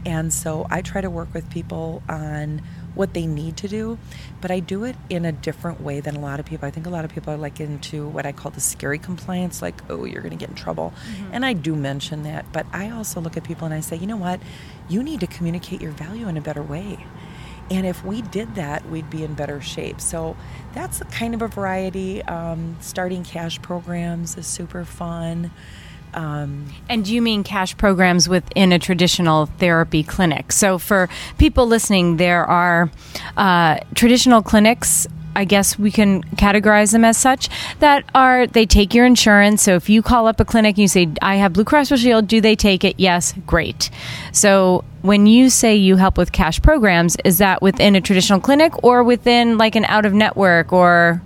And 0.05 0.33
so 0.33 0.67
I 0.69 0.81
try 0.81 1.01
to 1.01 1.09
work 1.09 1.33
with 1.33 1.49
people 1.49 2.03
on 2.09 2.61
what 2.99 3.13
they 3.13 3.25
need 3.25 3.55
to 3.55 3.69
do, 3.69 3.97
but 4.41 4.51
I 4.51 4.59
do 4.59 4.83
it 4.83 4.97
in 5.09 5.23
a 5.23 5.31
different 5.31 5.79
way 5.79 6.01
than 6.01 6.17
a 6.17 6.19
lot 6.19 6.41
of 6.41 6.45
people. 6.45 6.67
I 6.67 6.71
think 6.71 6.85
a 6.85 6.89
lot 6.89 7.05
of 7.05 7.11
people 7.11 7.33
are 7.33 7.37
like 7.37 7.61
into 7.61 8.05
what 8.09 8.25
I 8.25 8.33
call 8.33 8.51
the 8.51 8.59
scary 8.59 8.99
compliance, 8.99 9.61
like, 9.61 9.81
oh, 9.89 10.03
you're 10.03 10.21
going 10.21 10.37
to 10.37 10.37
get 10.37 10.49
in 10.49 10.55
trouble. 10.55 10.91
Mm-hmm. 11.07 11.29
And 11.31 11.45
I 11.45 11.53
do 11.53 11.77
mention 11.77 12.23
that, 12.23 12.51
but 12.51 12.65
I 12.73 12.89
also 12.89 13.21
look 13.21 13.37
at 13.37 13.45
people 13.45 13.63
and 13.63 13.73
I 13.73 13.79
say, 13.79 13.95
you 13.95 14.05
know 14.05 14.17
what? 14.17 14.41
You 14.89 15.01
need 15.01 15.21
to 15.21 15.27
communicate 15.27 15.81
your 15.81 15.93
value 15.93 16.27
in 16.27 16.35
a 16.35 16.41
better 16.41 16.61
way. 16.61 17.05
And 17.71 17.85
if 17.85 18.03
we 18.03 18.21
did 18.21 18.55
that, 18.55 18.85
we'd 18.89 19.09
be 19.09 19.23
in 19.23 19.33
better 19.33 19.61
shape. 19.61 20.01
So 20.01 20.35
that's 20.73 20.99
kind 21.03 21.33
of 21.33 21.41
a 21.41 21.47
variety. 21.47 22.21
Um, 22.23 22.75
starting 22.81 23.23
cash 23.23 23.61
programs 23.61 24.37
is 24.37 24.45
super 24.45 24.83
fun. 24.83 25.51
Um, 26.13 26.67
and 26.87 27.05
do 27.05 27.13
you 27.13 27.21
mean 27.21 27.43
cash 27.43 27.77
programs 27.77 28.27
within 28.27 28.71
a 28.71 28.79
traditional 28.79 29.45
therapy 29.45 30.03
clinic? 30.03 30.51
So, 30.51 30.77
for 30.77 31.09
people 31.37 31.67
listening, 31.67 32.17
there 32.17 32.45
are 32.45 32.89
uh, 33.37 33.79
traditional 33.95 34.41
clinics 34.41 35.07
I 35.35 35.45
guess 35.45 35.77
we 35.77 35.91
can 35.91 36.23
categorize 36.35 36.91
them 36.91 37.05
as 37.05 37.17
such 37.17 37.49
that 37.79 38.03
are 38.13 38.47
they 38.47 38.65
take 38.65 38.93
your 38.93 39.05
insurance. 39.05 39.61
So 39.61 39.75
if 39.75 39.89
you 39.89 40.01
call 40.01 40.27
up 40.27 40.39
a 40.39 40.45
clinic 40.45 40.75
and 40.75 40.79
you 40.79 40.87
say, 40.87 41.07
I 41.21 41.35
have 41.35 41.53
Blue 41.53 41.63
Cross 41.63 41.89
Blue 41.89 41.97
Shield, 41.97 42.27
do 42.27 42.41
they 42.41 42.55
take 42.55 42.83
it? 42.83 42.95
Yes, 42.99 43.33
great. 43.45 43.89
So 44.33 44.83
when 45.01 45.27
you 45.27 45.49
say 45.49 45.75
you 45.75 45.95
help 45.95 46.17
with 46.17 46.31
cash 46.31 46.61
programs, 46.61 47.15
is 47.23 47.37
that 47.37 47.61
within 47.61 47.95
a 47.95 48.01
traditional 48.01 48.39
clinic 48.39 48.83
or 48.83 49.03
within 49.03 49.57
like 49.57 49.75
an 49.75 49.85
out 49.85 50.05
of 50.05 50.13
network 50.13 50.73
or 50.73 51.21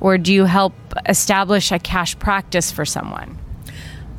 or 0.00 0.18
do 0.18 0.34
you 0.34 0.46
help 0.46 0.74
establish 1.08 1.70
a 1.70 1.78
cash 1.78 2.18
practice 2.18 2.72
for 2.72 2.84
someone? 2.84 3.38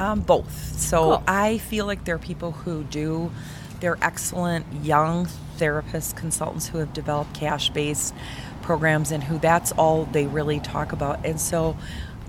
Um, 0.04 0.20
both. 0.20 0.78
So 0.78 1.02
cool. 1.02 1.24
I 1.28 1.58
feel 1.60 1.86
like 1.86 2.04
there 2.04 2.16
are 2.16 2.20
people 2.20 2.52
who 2.52 2.84
do 2.84 3.32
they're 3.80 3.98
excellent 4.02 4.66
young 4.84 5.28
therapists, 5.58 6.16
consultants 6.16 6.68
who 6.68 6.78
have 6.78 6.94
developed 6.94 7.34
cash 7.34 7.70
based 7.70 8.14
programs 8.62 9.12
and 9.12 9.24
who 9.24 9.38
that's 9.40 9.72
all 9.74 10.06
they 10.06 10.26
really 10.26 10.60
talk 10.60 10.92
about. 10.94 11.26
And 11.26 11.40
so 11.40 11.78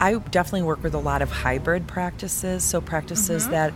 I 0.01 0.15
definitely 0.15 0.63
work 0.63 0.83
with 0.83 0.95
a 0.95 0.99
lot 0.99 1.23
of 1.23 1.31
hybrid 1.31 1.87
practices. 1.87 2.65
So 2.65 2.81
practices 2.81 3.45
mm-hmm. 3.45 3.53
that 3.53 3.73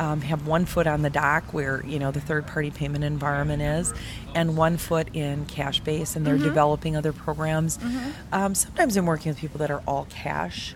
um, 0.00 0.22
have 0.22 0.46
one 0.46 0.64
foot 0.64 0.86
on 0.86 1.02
the 1.02 1.10
dock 1.10 1.52
where 1.52 1.84
you 1.84 1.98
know 1.98 2.10
the 2.10 2.22
third 2.22 2.46
party 2.46 2.70
payment 2.70 3.04
environment 3.04 3.60
is 3.60 3.92
and 4.34 4.56
one 4.56 4.78
foot 4.78 5.08
in 5.12 5.44
cash 5.44 5.80
base 5.80 6.16
and 6.16 6.26
they're 6.26 6.36
mm-hmm. 6.36 6.44
developing 6.44 6.96
other 6.96 7.12
programs 7.12 7.76
mm-hmm. 7.76 8.10
um, 8.32 8.54
sometimes 8.54 8.96
i'm 8.96 9.04
working 9.04 9.28
with 9.30 9.38
people 9.38 9.58
that 9.58 9.70
are 9.70 9.82
all 9.86 10.06
cash 10.08 10.74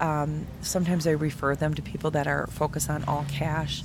um, 0.00 0.46
sometimes 0.62 1.06
i 1.06 1.10
refer 1.10 1.54
them 1.54 1.74
to 1.74 1.82
people 1.82 2.10
that 2.10 2.26
are 2.26 2.46
focused 2.48 2.90
on 2.90 3.04
all 3.04 3.24
cash 3.30 3.82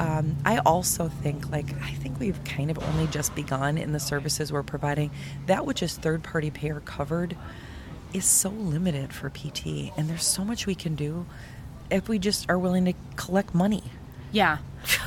um, 0.00 0.36
I 0.44 0.58
also 0.58 1.08
think, 1.08 1.50
like, 1.50 1.74
I 1.82 1.90
think 1.90 2.20
we've 2.20 2.42
kind 2.44 2.70
of 2.70 2.78
only 2.78 3.06
just 3.08 3.34
begun 3.34 3.76
in 3.76 3.92
the 3.92 3.98
services 3.98 4.52
we're 4.52 4.62
providing. 4.62 5.10
That 5.46 5.66
which 5.66 5.82
is 5.82 5.96
third 5.96 6.22
party 6.22 6.50
payer 6.50 6.80
covered 6.80 7.36
is 8.12 8.24
so 8.24 8.50
limited 8.50 9.12
for 9.12 9.28
PT, 9.28 9.92
and 9.96 10.08
there's 10.08 10.24
so 10.24 10.44
much 10.44 10.66
we 10.66 10.74
can 10.74 10.94
do 10.94 11.26
if 11.90 12.08
we 12.08 12.18
just 12.18 12.48
are 12.48 12.58
willing 12.58 12.84
to 12.84 12.94
collect 13.16 13.54
money. 13.54 13.82
Yeah. 14.30 14.58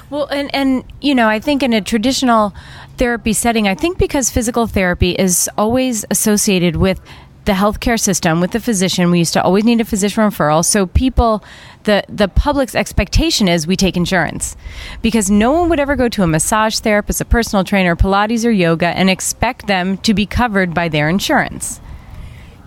Well, 0.10 0.26
and, 0.26 0.54
and, 0.54 0.84
you 1.00 1.16
know, 1.16 1.30
I 1.30 1.40
think 1.40 1.64
in 1.64 1.72
a 1.74 1.82
traditional 1.82 2.54
therapy 2.98 3.34
setting, 3.34 3.68
I 3.68 3.76
think 3.76 3.98
because 3.98 4.30
physical 4.30 4.68
therapy 4.68 5.12
is 5.12 5.50
always 5.58 6.04
associated 6.12 6.76
with 6.76 7.00
the 7.46 7.54
healthcare 7.54 8.00
system 8.00 8.40
with 8.40 8.52
the 8.52 8.60
physician. 8.60 9.10
We 9.12 9.20
used 9.20 9.34
to 9.34 9.44
always 9.44 9.64
need 9.64 9.82
a 9.82 9.86
physician 9.86 10.24
referral. 10.24 10.64
So 10.64 10.86
people, 10.86 11.44
the 11.84 12.04
the 12.08 12.28
public's 12.28 12.76
expectation 12.76 13.48
is 13.48 13.66
we 13.66 13.76
take 13.76 13.98
insurance 13.98 14.56
because 15.02 15.32
no 15.32 15.52
one 15.52 15.70
would 15.70 15.80
ever 15.80 15.96
go 15.96 16.08
to 16.10 16.24
a 16.24 16.28
massage 16.28 16.80
therapist, 16.80 17.22
a 17.22 17.26
personal 17.26 17.64
trainer, 17.64 17.96
Pilates 17.96 18.46
or 18.46 18.52
yoga, 18.52 18.88
and 18.88 19.10
expect 19.10 19.68
them 19.68 19.98
to 20.00 20.14
be 20.14 20.26
covered 20.26 20.74
by 20.74 20.88
their 20.88 21.10
insurance. 21.10 21.82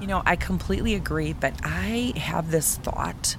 You 0.00 0.08
know, 0.08 0.22
I 0.26 0.36
completely 0.36 0.94
agree, 0.94 1.32
but 1.32 1.54
I 1.62 2.12
have 2.16 2.50
this 2.50 2.76
thought 2.76 3.36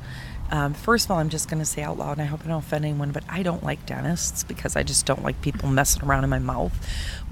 um, 0.52 0.74
first 0.74 1.06
of 1.06 1.12
all, 1.12 1.18
I'm 1.18 1.30
just 1.30 1.50
going 1.50 1.60
to 1.60 1.66
say 1.66 1.82
out 1.82 1.98
loud, 1.98 2.14
and 2.14 2.22
I 2.22 2.26
hope 2.26 2.42
I 2.46 2.48
don't 2.48 2.60
offend 2.60 2.86
anyone, 2.86 3.12
but 3.12 3.24
I 3.28 3.42
don't 3.42 3.64
like 3.64 3.86
dentists 3.86 4.44
because 4.44 4.76
I 4.76 4.84
just 4.84 5.06
don't 5.06 5.24
like 5.24 5.42
people 5.42 5.70
messing 5.70 6.04
around 6.04 6.24
in 6.24 6.30
my 6.30 6.40
mouth. 6.40 6.74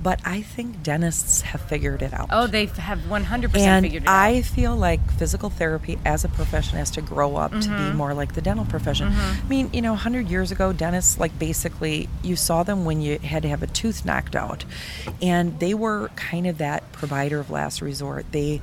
But 0.02 0.20
I 0.26 0.42
think 0.42 0.82
dentists 0.82 1.42
have 1.42 1.62
figured 1.62 2.02
it 2.02 2.14
out. 2.14 2.30
Oh, 2.32 2.48
they 2.48 2.66
have 2.66 3.00
100% 3.00 3.58
and 3.58 3.86
figured 3.86 4.04
it 4.04 4.10
out. 4.10 4.16
I 4.16 4.42
feel 4.42 4.76
like 4.76 5.12
physical 5.12 5.50
therapy 5.50 6.00
as 6.06 6.26
a 6.26 6.30
profession 6.30 6.78
has 6.78 6.90
to 6.92 7.02
grow 7.02 7.36
up 7.36 7.52
mm-hmm. 7.52 7.62
to 7.62 7.70
be 7.70 7.76
mm-hmm. 7.76 7.98
more 7.98 8.14
like 8.14 8.34
the 8.34 8.42
dental 8.42 8.66
profession. 8.66 9.10
Mm-hmm. 9.10 9.46
I 9.46 9.50
mean, 9.50 9.70
you 9.74 9.82
know, 9.82 9.92
100 9.92 10.28
years 10.30 10.52
ago, 10.52 10.74
dentists, 10.74 11.20
like 11.20 11.38
basically, 11.38 12.10
you 12.24 12.36
saw 12.36 12.64
them 12.64 12.84
when 12.84 13.00
you 13.00 13.20
had 13.20 13.44
to 13.44 13.50
have 13.50 13.62
a 13.62 13.68
tooth 13.68 14.06
knocked 14.06 14.36
out. 14.36 14.66
And 15.22 15.60
they 15.60 15.76
were 15.76 16.10
kind 16.16 16.48
of 16.48 16.58
that 16.58 16.92
provider 16.94 17.40
of 17.40 17.52
last 17.52 17.82
resort. 17.82 18.26
They, 18.32 18.60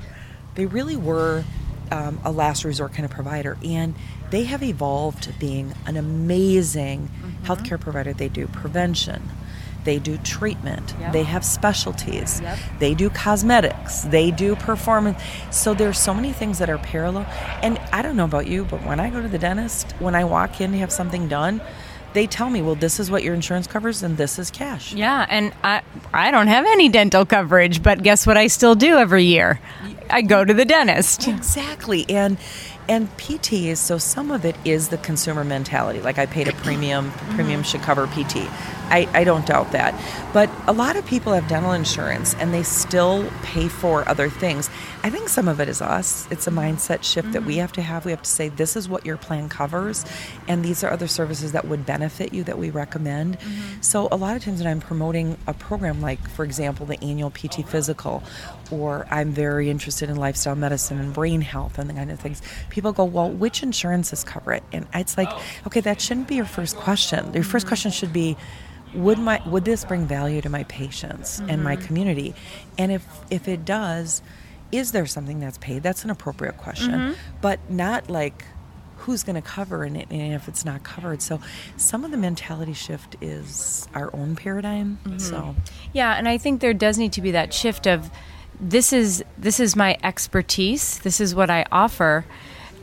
they 0.55 0.65
really 0.65 0.97
were 0.97 1.45
um, 1.91 2.19
a 2.23 2.31
last 2.31 2.63
resort 2.63 2.93
kind 2.93 3.05
of 3.05 3.11
provider. 3.11 3.57
And 3.63 3.95
they 4.31 4.45
have 4.45 4.63
evolved 4.63 5.23
to 5.23 5.33
being 5.33 5.73
an 5.85 5.97
amazing 5.97 7.09
mm-hmm. 7.09 7.45
healthcare 7.45 7.79
provider. 7.79 8.13
They 8.13 8.29
do 8.29 8.47
prevention, 8.47 9.21
they 9.83 9.99
do 9.99 10.17
treatment, 10.17 10.95
yep. 10.99 11.13
they 11.13 11.23
have 11.23 11.43
specialties, 11.45 12.39
yep. 12.41 12.57
they 12.79 12.93
do 12.93 13.09
cosmetics, 13.09 14.01
they 14.01 14.31
do 14.31 14.55
performance. 14.55 15.21
So 15.51 15.73
there's 15.73 15.99
so 15.99 16.13
many 16.13 16.31
things 16.31 16.59
that 16.59 16.69
are 16.69 16.77
parallel. 16.77 17.25
And 17.61 17.77
I 17.91 18.01
don't 18.01 18.15
know 18.15 18.25
about 18.25 18.47
you, 18.47 18.65
but 18.65 18.83
when 18.85 18.99
I 18.99 19.09
go 19.09 19.21
to 19.21 19.27
the 19.27 19.39
dentist, 19.39 19.91
when 19.99 20.15
I 20.15 20.23
walk 20.23 20.61
in 20.61 20.71
to 20.71 20.77
have 20.77 20.91
something 20.91 21.27
done, 21.27 21.61
they 22.13 22.27
tell 22.27 22.49
me, 22.49 22.61
well, 22.61 22.75
this 22.75 22.99
is 22.99 23.09
what 23.09 23.23
your 23.23 23.33
insurance 23.33 23.67
covers 23.67 24.03
and 24.03 24.17
this 24.17 24.37
is 24.37 24.51
cash. 24.51 24.93
Yeah, 24.93 25.25
and 25.29 25.53
I 25.63 25.81
I 26.13 26.31
don't 26.31 26.47
have 26.47 26.65
any 26.65 26.89
dental 26.89 27.25
coverage, 27.25 27.81
but 27.81 28.03
guess 28.03 28.27
what 28.27 28.37
I 28.37 28.47
still 28.47 28.75
do 28.75 28.97
every 28.97 29.23
year? 29.23 29.61
I 30.09 30.21
go 30.21 30.43
to 30.43 30.53
the 30.53 30.65
dentist. 30.65 31.27
Exactly. 31.27 32.05
And 32.09 32.37
and 32.87 33.09
PT 33.17 33.53
is 33.53 33.79
so 33.79 33.97
some 33.97 34.31
of 34.31 34.45
it 34.45 34.55
is 34.65 34.89
the 34.89 34.97
consumer 34.97 35.43
mentality. 35.43 36.01
Like 36.01 36.17
I 36.17 36.25
paid 36.25 36.47
a 36.47 36.53
premium, 36.53 37.11
premium 37.35 37.63
should 37.63 37.81
cover 37.81 38.07
PT. 38.07 38.47
I, 38.91 39.07
I 39.13 39.23
don't 39.23 39.45
doubt 39.45 39.71
that. 39.71 39.95
But 40.33 40.49
a 40.67 40.73
lot 40.73 40.97
of 40.97 41.05
people 41.05 41.31
have 41.33 41.47
dental 41.47 41.71
insurance 41.71 42.33
and 42.35 42.53
they 42.53 42.63
still 42.63 43.29
pay 43.41 43.69
for 43.69 44.07
other 44.07 44.29
things. 44.29 44.69
I 45.03 45.09
think 45.09 45.29
some 45.29 45.47
of 45.47 45.59
it 45.59 45.69
is 45.69 45.81
us. 45.81 46.27
It's 46.29 46.45
a 46.45 46.51
mindset 46.51 47.03
shift 47.03 47.27
mm-hmm. 47.27 47.31
that 47.31 47.43
we 47.43 47.53
mm-hmm. 47.53 47.61
have 47.61 47.71
to 47.73 47.81
have. 47.81 48.05
We 48.05 48.11
have 48.11 48.21
to 48.21 48.29
say, 48.29 48.49
this 48.49 48.75
is 48.75 48.87
what 48.87 49.05
your 49.05 49.17
plan 49.17 49.49
covers, 49.49 50.05
and 50.47 50.63
these 50.63 50.83
are 50.83 50.91
other 50.91 51.07
services 51.07 51.53
that 51.53 51.67
would 51.67 51.85
benefit 51.85 52.33
you 52.33 52.43
that 52.43 52.57
we 52.59 52.69
recommend. 52.69 53.39
Mm-hmm. 53.39 53.81
So, 53.81 54.09
a 54.11 54.15
lot 54.15 54.35
of 54.35 54.43
times 54.43 54.59
when 54.59 54.67
I'm 54.67 54.79
promoting 54.79 55.37
a 55.47 55.53
program, 55.53 56.01
like, 56.01 56.29
for 56.29 56.45
example, 56.45 56.85
the 56.85 57.01
annual 57.03 57.31
PT 57.31 57.67
physical, 57.67 58.21
or 58.69 59.07
I'm 59.09 59.31
very 59.31 59.69
interested 59.69 60.09
in 60.09 60.17
lifestyle 60.17 60.55
medicine 60.55 60.99
and 60.99 61.13
brain 61.13 61.41
health 61.41 61.79
and 61.79 61.89
the 61.89 61.93
kind 61.93 62.11
of 62.11 62.19
things, 62.19 62.41
people 62.71 62.91
go, 62.91 63.03
well, 63.05 63.29
which 63.29 63.61
insurances 63.61 64.23
cover 64.23 64.53
it? 64.53 64.63
And 64.71 64.87
it's 64.95 65.17
like, 65.17 65.29
okay, 65.67 65.81
that 65.81 66.01
shouldn't 66.01 66.27
be 66.27 66.35
your 66.35 66.45
first 66.45 66.75
question. 66.75 67.31
Your 67.33 67.43
first 67.43 67.65
mm-hmm. 67.65 67.69
question 67.69 67.91
should 67.91 68.11
be, 68.11 68.35
would 68.93 69.19
my 69.19 69.41
would 69.47 69.65
this 69.65 69.85
bring 69.85 70.05
value 70.05 70.41
to 70.41 70.49
my 70.49 70.63
patients 70.65 71.39
mm-hmm. 71.39 71.49
and 71.49 71.63
my 71.63 71.75
mm-hmm. 71.75 71.85
community 71.85 72.35
and 72.77 72.91
if 72.91 73.05
if 73.29 73.47
it 73.47 73.63
does 73.63 74.21
is 74.71 74.91
there 74.91 75.05
something 75.05 75.39
that's 75.39 75.57
paid 75.59 75.81
that's 75.81 76.03
an 76.03 76.09
appropriate 76.09 76.57
question 76.57 76.91
mm-hmm. 76.91 77.13
but 77.41 77.59
not 77.69 78.09
like 78.09 78.43
who's 78.97 79.23
going 79.23 79.35
to 79.35 79.41
cover 79.41 79.83
it 79.83 80.07
and 80.11 80.33
if 80.33 80.47
it's 80.47 80.65
not 80.65 80.83
covered 80.83 81.21
so 81.21 81.39
some 81.77 82.03
of 82.03 82.11
the 82.11 82.17
mentality 82.17 82.73
shift 82.73 83.15
is 83.21 83.87
our 83.95 84.13
own 84.15 84.35
paradigm 84.35 84.99
mm-hmm. 85.03 85.17
so 85.17 85.55
yeah 85.93 86.15
and 86.17 86.27
i 86.27 86.37
think 86.37 86.61
there 86.61 86.73
does 86.73 86.97
need 86.97 87.13
to 87.13 87.21
be 87.21 87.31
that 87.31 87.53
shift 87.53 87.87
of 87.87 88.11
this 88.59 88.93
is 88.93 89.23
this 89.37 89.59
is 89.59 89.75
my 89.75 89.97
expertise 90.03 90.99
this 90.99 91.19
is 91.19 91.33
what 91.33 91.49
i 91.49 91.65
offer 91.71 92.25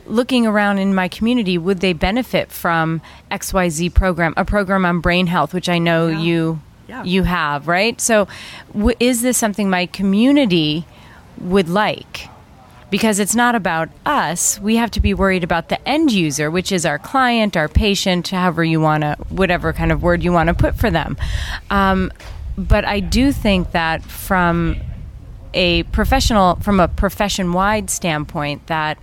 looking 0.09 0.45
around 0.45 0.79
in 0.79 0.93
my 0.93 1.07
community, 1.07 1.57
would 1.57 1.79
they 1.79 1.93
benefit 1.93 2.51
from 2.51 3.01
XYZ 3.31 3.93
program, 3.93 4.33
a 4.35 4.43
program 4.43 4.85
on 4.85 4.99
brain 4.99 5.27
health, 5.27 5.53
which 5.53 5.69
I 5.69 5.77
know 5.77 6.07
yeah. 6.07 6.19
you 6.19 6.61
yeah. 6.87 7.03
you 7.03 7.23
have, 7.23 7.67
right? 7.67 7.99
So, 8.01 8.27
w- 8.73 8.97
is 8.99 9.21
this 9.21 9.37
something 9.37 9.69
my 9.69 9.85
community 9.85 10.85
would 11.39 11.69
like? 11.69 12.29
because 12.89 13.19
it's 13.19 13.35
not 13.35 13.55
about 13.55 13.89
us. 14.05 14.59
We 14.59 14.77
have 14.77 14.91
to 14.91 14.99
be 14.99 15.13
worried 15.13 15.43
about 15.43 15.69
the 15.69 15.87
end 15.87 16.11
user, 16.11 16.49
which 16.49 16.71
is 16.71 16.85
our 16.85 16.97
client, 16.97 17.55
our 17.55 17.67
patient, 17.67 18.29
however 18.29 18.63
you 18.63 18.81
want 18.81 19.03
to, 19.03 19.15
whatever 19.29 19.73
kind 19.73 19.91
of 19.91 20.01
word 20.01 20.23
you 20.23 20.31
want 20.31 20.47
to 20.47 20.53
put 20.53 20.75
for 20.75 20.89
them. 20.89 21.17
Um, 21.69 22.11
but 22.57 22.85
I 22.85 22.99
do 22.99 23.31
think 23.31 23.71
that 23.71 24.03
from 24.03 24.77
a 25.53 25.83
professional, 25.83 26.55
from 26.57 26.79
a 26.79 26.87
profession 26.87 27.53
wide 27.53 27.89
standpoint, 27.89 28.67
that 28.67 28.97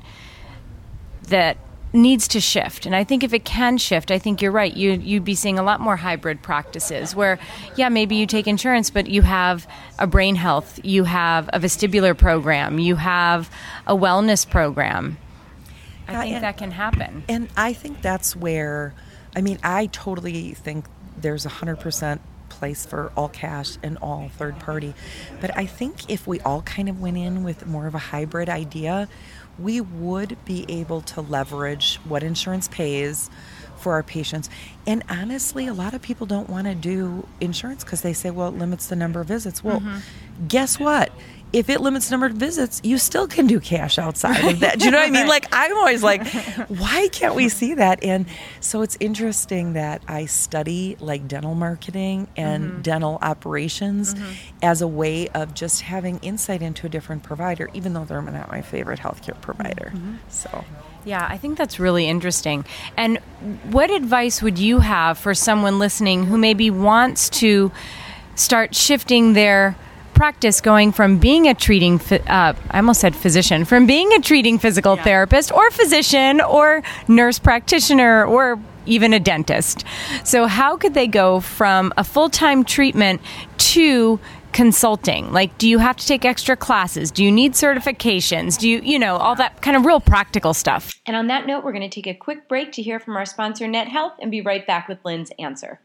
that 1.27 1.57
needs 1.93 2.29
to 2.29 2.41
shift. 2.41 2.85
And 2.85 2.95
I 2.95 3.05
think 3.05 3.25
if 3.25 3.33
it 3.33 3.45
can 3.45 3.79
shift, 3.79 4.11
I 4.11 4.19
think 4.19 4.43
you're 4.43 4.53
right. 4.53 4.75
You 4.77 4.93
you'd 4.93 5.25
be 5.25 5.35
seeing 5.35 5.59
a 5.59 5.63
lot 5.63 5.81
more 5.81 5.97
hybrid 5.97 6.43
practices 6.43 7.15
where 7.15 7.39
yeah, 7.77 7.89
maybe 7.89 8.17
you 8.17 8.27
take 8.27 8.47
insurance 8.47 8.91
but 8.91 9.07
you 9.09 9.23
have 9.23 9.67
a 9.99 10.07
brain 10.07 10.35
health, 10.37 10.79
you 10.85 11.05
have 11.05 11.49
a 11.53 11.59
vestibular 11.61 12.17
program, 12.17 12.79
you 12.79 12.97
have 12.97 13.51
a 13.87 13.95
wellness 13.97 14.49
program. 14.49 15.17
I 16.09 16.13
Yeah, 16.13 16.21
think 16.23 16.35
and- 16.35 16.45
that 16.45 16.57
can 16.59 16.71
happen. 16.73 17.25
And 17.29 17.49
I 17.57 17.73
think 17.73 18.03
that's 18.03 18.37
where, 18.37 18.93
I 19.35 19.41
mean, 19.41 19.59
I 19.63 19.87
totally 19.87 20.53
think 20.55 20.85
there's 21.17 21.47
a 21.47 21.51
100% 21.51 22.21
place 22.59 22.87
for 22.87 23.13
all 23.17 23.29
cash 23.29 23.77
and 23.83 23.99
all 23.99 24.31
third 24.37 24.59
party. 24.59 24.95
But 25.41 25.57
I 25.57 25.67
think 25.67 26.11
if 26.11 26.27
we 26.27 26.41
all 26.41 26.63
kind 26.63 26.89
of 26.89 27.01
went 27.01 27.17
in 27.17 27.45
with 27.45 27.67
more 27.67 27.87
of 27.87 27.95
a 27.95 27.99
hybrid 27.99 28.49
idea, 28.49 29.09
we 29.59 29.81
would 29.81 30.37
be 30.45 30.67
able 30.69 31.01
to 31.01 31.21
leverage 31.21 31.97
what 32.05 32.23
insurance 32.23 32.69
pays 32.69 33.31
for 33.79 33.93
our 33.93 34.03
patients. 34.03 34.51
And 34.87 35.03
honestly, 35.09 35.67
a 35.67 35.75
lot 35.75 35.95
of 35.95 36.03
people 36.03 36.27
don't 36.27 36.49
want 36.49 36.67
to 36.67 36.75
do 36.75 37.27
insurance 37.41 37.85
because 37.85 38.03
they 38.03 38.13
say, 38.13 38.31
well, 38.31 38.49
it 38.49 38.59
limits 38.59 38.87
the 38.87 38.97
number 38.97 39.21
of 39.21 39.29
visits. 39.29 39.63
Well, 39.63 39.81
mm-hmm. 39.81 40.47
guess 40.49 40.79
what? 40.79 41.13
If 41.53 41.71
it 41.71 41.81
limits 41.81 42.11
number 42.11 42.27
of 42.27 42.35
visits, 42.35 42.81
you 42.85 42.99
still 42.99 43.27
can 43.27 43.47
do 43.47 43.61
cash 43.61 43.99
outside 43.99 44.45
of 44.45 44.61
that. 44.61 44.79
Do 44.79 44.87
you 44.87 44.91
know 44.91 44.99
what 44.99 45.09
I 45.09 45.11
mean? 45.11 45.27
Like, 45.37 45.47
I'm 45.53 45.77
always 45.77 46.03
like, 46.03 46.27
why 46.69 47.09
can't 47.13 47.35
we 47.35 47.49
see 47.49 47.75
that? 47.75 48.03
And 48.03 48.27
so 48.61 48.83
it's 48.83 48.97
interesting 49.01 49.73
that 49.75 50.03
I 50.07 50.27
study 50.27 50.97
like 51.01 51.27
dental 51.29 51.55
marketing 51.55 52.29
and 52.37 52.65
mm-hmm. 52.65 52.83
dental 52.83 53.19
operations 53.23 54.15
mm-hmm. 54.15 54.33
as 54.63 54.83
a 54.83 54.89
way 54.89 55.29
of 55.29 55.53
just 55.53 55.83
having 55.83 56.19
insight 56.19 56.63
into 56.63 56.87
a 56.87 56.89
different 56.89 57.23
provider, 57.23 57.69
even 57.75 57.93
though 57.93 58.05
they're 58.05 58.23
not 58.23 58.49
my 58.49 58.63
favorite 58.63 59.01
healthcare 59.01 59.41
provider. 59.41 59.93
Mm-hmm. 59.95 60.15
So. 60.29 60.65
Yeah, 61.05 61.27
I 61.29 61.39
think 61.39 61.57
that's 61.57 61.79
really 61.79 62.09
interesting. 62.09 62.65
And 62.97 63.19
what 63.71 63.91
advice 63.91 64.43
would 64.43 64.59
you 64.59 64.81
have 64.81 65.19
for 65.19 65.35
someone 65.35 65.79
listening 65.79 66.25
who 66.25 66.37
maybe 66.37 66.71
wants 66.71 67.31
to 67.31 67.71
start 68.35 68.75
shifting 68.75 69.33
their 69.33 69.77
practice 70.17 70.61
going 70.61 70.91
from 70.93 71.19
being 71.19 71.47
a 71.47 71.55
treating, 71.55 72.01
uh, 72.11 72.55
I 72.71 72.77
almost 72.79 73.01
said 73.01 73.15
physician 73.15 73.65
from 73.65 73.87
being 73.87 74.13
a 74.15 74.21
treating 74.21 74.59
physical 74.59 74.97
therapist 74.97 75.53
or 75.53 75.71
physician 75.71 76.41
or 76.41 76.83
nurse 77.07 77.39
practitioner 77.39 78.25
or 78.25 78.59
even 78.87 79.13
a 79.13 79.21
dentist. 79.21 79.85
So 80.25 80.47
how 80.47 80.77
could 80.77 80.95
they 80.95 81.07
go 81.07 81.41
from 81.41 81.93
a 81.97 82.03
full-time 82.05 82.65
treatment 82.65 83.21
to 83.59 84.19
consulting? 84.53 85.33
Like 85.33 85.59
do 85.59 85.69
you 85.69 85.79
have 85.79 85.97
to 85.97 86.07
take 86.07 86.25
extra 86.25 86.57
classes? 86.57 87.11
Do 87.11 87.23
you 87.23 87.31
need 87.31 87.53
certifications? 87.53 88.59
Do 88.59 88.71
you, 88.71 88.81
you 88.83 88.99
know, 88.99 89.17
all 89.17 89.35
that 89.35 89.61
kind 89.61 89.77
of 89.77 89.85
real 89.85 90.01
practical 90.01 90.55
stuff? 90.55 90.99
And 91.05 91.15
on 91.15 91.27
that 91.27 91.47
note, 91.47 91.63
we're 91.63 91.73
going 91.73 91.89
to 91.89 91.95
take 91.95 92.07
a 92.07 92.15
quick 92.15 92.49
break 92.49 92.73
to 92.73 92.83
hear 92.83 92.99
from 92.99 93.17
our 93.17 93.27
sponsor, 93.27 93.69
Net 93.69 93.89
Health, 93.89 94.15
and 94.19 94.31
be 94.31 94.41
right 94.41 94.67
back 94.67 94.89
with 94.89 94.99
Lynn's 95.05 95.31
answer. 95.39 95.79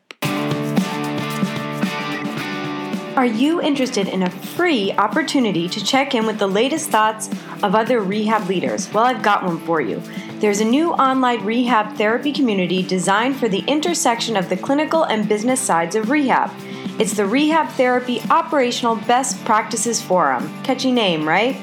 Are 3.18 3.26
you 3.26 3.62
interested 3.62 4.08
in 4.08 4.24
a 4.24 4.30
free 4.30 4.94
opportunity 4.94 5.68
to 5.68 5.84
check 5.84 6.16
in 6.16 6.26
with 6.26 6.40
the 6.40 6.48
latest 6.48 6.90
thoughts 6.90 7.30
of 7.62 7.76
other 7.76 8.00
rehab 8.00 8.48
leaders? 8.48 8.92
Well, 8.94 9.04
I've 9.04 9.22
got 9.22 9.44
one 9.44 9.60
for 9.60 9.82
you. 9.82 10.02
There's 10.40 10.62
a 10.62 10.66
new 10.66 10.94
online 10.94 11.44
rehab 11.44 11.98
therapy 11.98 12.32
community 12.32 12.82
designed 12.82 13.36
for 13.36 13.50
the 13.50 13.66
intersection 13.68 14.38
of 14.38 14.48
the 14.48 14.56
clinical 14.56 15.04
and 15.04 15.28
business 15.28 15.60
sides 15.60 15.98
of 15.98 16.10
rehab. 16.10 16.52
It's 17.00 17.14
the 17.14 17.26
Rehab 17.26 17.70
Therapy 17.72 18.22
Operational 18.30 18.96
Best 18.96 19.44
Practices 19.44 20.02
Forum. 20.02 20.50
Catchy 20.64 20.92
name, 20.92 21.28
right? 21.28 21.58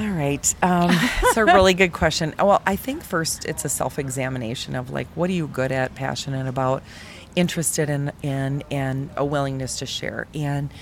All 0.00 0.08
right. 0.08 0.54
Um, 0.62 0.90
it's 1.22 1.36
a 1.36 1.44
really 1.44 1.74
good 1.74 1.92
question. 1.92 2.34
Well, 2.42 2.62
I 2.64 2.76
think 2.76 3.04
first 3.04 3.44
it's 3.44 3.66
a 3.66 3.68
self 3.68 3.98
examination 3.98 4.74
of 4.74 4.88
like, 4.90 5.06
what 5.08 5.28
are 5.28 5.34
you 5.34 5.46
good 5.46 5.70
at, 5.72 5.94
passionate 5.94 6.46
about, 6.46 6.82
interested 7.36 7.90
in, 7.90 8.10
in, 8.22 8.62
and 8.70 9.10
a 9.14 9.26
willingness 9.26 9.80
to 9.80 9.86
share. 9.86 10.26
And 10.34 10.72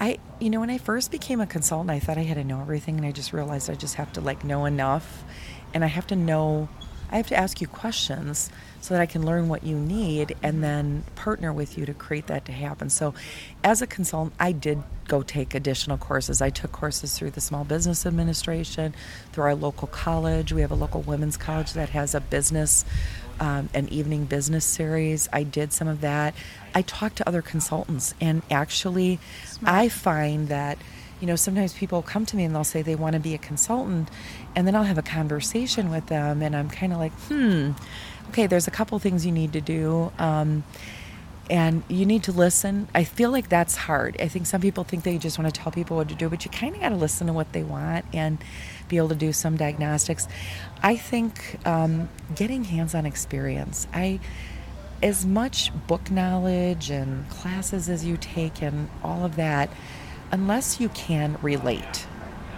I, 0.00 0.18
you 0.40 0.48
know, 0.48 0.60
when 0.60 0.70
I 0.70 0.78
first 0.78 1.10
became 1.10 1.42
a 1.42 1.46
consultant, 1.46 1.90
I 1.90 1.98
thought 2.00 2.16
I 2.16 2.22
had 2.22 2.36
to 2.36 2.44
know 2.44 2.62
everything, 2.62 2.96
and 2.96 3.04
I 3.04 3.12
just 3.12 3.34
realized 3.34 3.68
I 3.68 3.74
just 3.74 3.96
have 3.96 4.10
to 4.14 4.22
like 4.22 4.44
know 4.44 4.64
enough, 4.64 5.24
and 5.74 5.84
I 5.84 5.88
have 5.88 6.06
to 6.06 6.16
know, 6.16 6.70
I 7.10 7.16
have 7.16 7.28
to 7.28 7.36
ask 7.36 7.60
you 7.60 7.66
questions 7.66 8.50
so 8.80 8.94
that 8.94 9.00
I 9.00 9.06
can 9.06 9.24
learn 9.24 9.48
what 9.48 9.64
you 9.64 9.76
need 9.76 10.36
and 10.42 10.62
then 10.62 11.04
partner 11.14 11.52
with 11.52 11.78
you 11.78 11.86
to 11.86 11.94
create 11.94 12.26
that 12.26 12.44
to 12.46 12.52
happen. 12.52 12.90
So, 12.90 13.14
as 13.62 13.80
a 13.80 13.86
consultant, 13.86 14.34
I 14.38 14.52
did 14.52 14.82
go 15.08 15.22
take 15.22 15.54
additional 15.54 15.96
courses. 15.96 16.42
I 16.42 16.50
took 16.50 16.72
courses 16.72 17.18
through 17.18 17.30
the 17.30 17.40
Small 17.40 17.64
Business 17.64 18.04
Administration, 18.04 18.94
through 19.32 19.44
our 19.44 19.54
local 19.54 19.88
college. 19.88 20.52
We 20.52 20.60
have 20.60 20.70
a 20.70 20.76
local 20.76 21.02
women's 21.02 21.36
college 21.36 21.72
that 21.74 21.90
has 21.90 22.14
a 22.14 22.20
business, 22.20 22.84
um, 23.40 23.68
an 23.72 23.88
evening 23.88 24.26
business 24.26 24.64
series. 24.64 25.28
I 25.32 25.44
did 25.44 25.72
some 25.72 25.88
of 25.88 26.00
that. 26.02 26.34
I 26.74 26.82
talked 26.82 27.16
to 27.16 27.28
other 27.28 27.42
consultants, 27.42 28.14
and 28.20 28.42
actually, 28.50 29.18
I 29.64 29.88
find 29.88 30.48
that 30.48 30.78
you 31.20 31.26
know, 31.26 31.36
sometimes 31.36 31.72
people 31.72 32.02
come 32.02 32.26
to 32.26 32.36
me 32.36 32.44
and 32.44 32.54
they'll 32.54 32.64
say 32.64 32.82
they 32.82 32.96
want 32.96 33.14
to 33.14 33.20
be 33.20 33.34
a 33.34 33.38
consultant, 33.38 34.10
and 34.56 34.66
then 34.66 34.74
I'll 34.76 34.84
have 34.84 34.98
a 34.98 35.02
conversation 35.02 35.90
with 35.90 36.06
them, 36.06 36.42
and 36.42 36.54
I'm 36.54 36.68
kind 36.68 36.92
of 36.92 36.98
like, 36.98 37.12
hmm, 37.28 37.72
okay, 38.30 38.46
there's 38.46 38.66
a 38.66 38.70
couple 38.70 38.98
things 38.98 39.26
you 39.26 39.32
need 39.32 39.52
to 39.52 39.60
do. 39.60 40.12
Um, 40.18 40.64
and 41.50 41.82
you 41.88 42.06
need 42.06 42.22
to 42.24 42.32
listen. 42.32 42.88
I 42.94 43.04
feel 43.04 43.30
like 43.30 43.50
that's 43.50 43.76
hard. 43.76 44.16
I 44.18 44.28
think 44.28 44.46
some 44.46 44.60
people 44.60 44.84
think 44.84 45.04
they 45.04 45.18
just 45.18 45.38
want 45.38 45.54
to 45.54 45.60
tell 45.60 45.70
people 45.70 45.98
what 45.98 46.08
to 46.08 46.14
do, 46.14 46.28
but 46.30 46.44
you 46.44 46.50
kind 46.50 46.74
of 46.74 46.80
got 46.80 46.88
to 46.88 46.96
listen 46.96 47.26
to 47.26 47.32
what 47.32 47.52
they 47.52 47.62
want 47.62 48.06
and 48.14 48.38
be 48.88 48.96
able 48.96 49.10
to 49.10 49.14
do 49.14 49.32
some 49.32 49.56
diagnostics. 49.56 50.26
I 50.82 50.96
think 50.96 51.58
um, 51.66 52.08
getting 52.34 52.64
hands 52.64 52.94
on 52.94 53.04
experience. 53.04 53.86
I 53.92 54.20
as 55.02 55.26
much 55.26 55.70
book 55.86 56.10
knowledge 56.10 56.88
and 56.88 57.28
classes 57.28 57.90
as 57.90 58.06
you 58.06 58.16
take 58.16 58.62
and 58.62 58.88
all 59.02 59.24
of 59.24 59.36
that, 59.36 59.68
unless 60.32 60.80
you 60.80 60.88
can 60.90 61.36
relate 61.42 62.06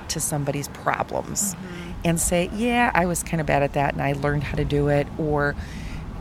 to 0.09 0.21
somebody's 0.21 0.69
problems 0.69 1.57
and 2.05 2.21
say, 2.21 2.51
yeah, 2.55 2.91
I 2.95 3.07
was 3.07 3.23
kind 3.23 3.41
of 3.41 3.47
bad 3.47 3.63
at 3.63 3.75
that 3.75 3.95
and 3.95 4.03
I 4.03 4.13
learned 4.13 4.45
how 4.45 4.57
to 4.57 4.65
do 4.65 4.89
it, 4.89 5.07
or 5.19 5.57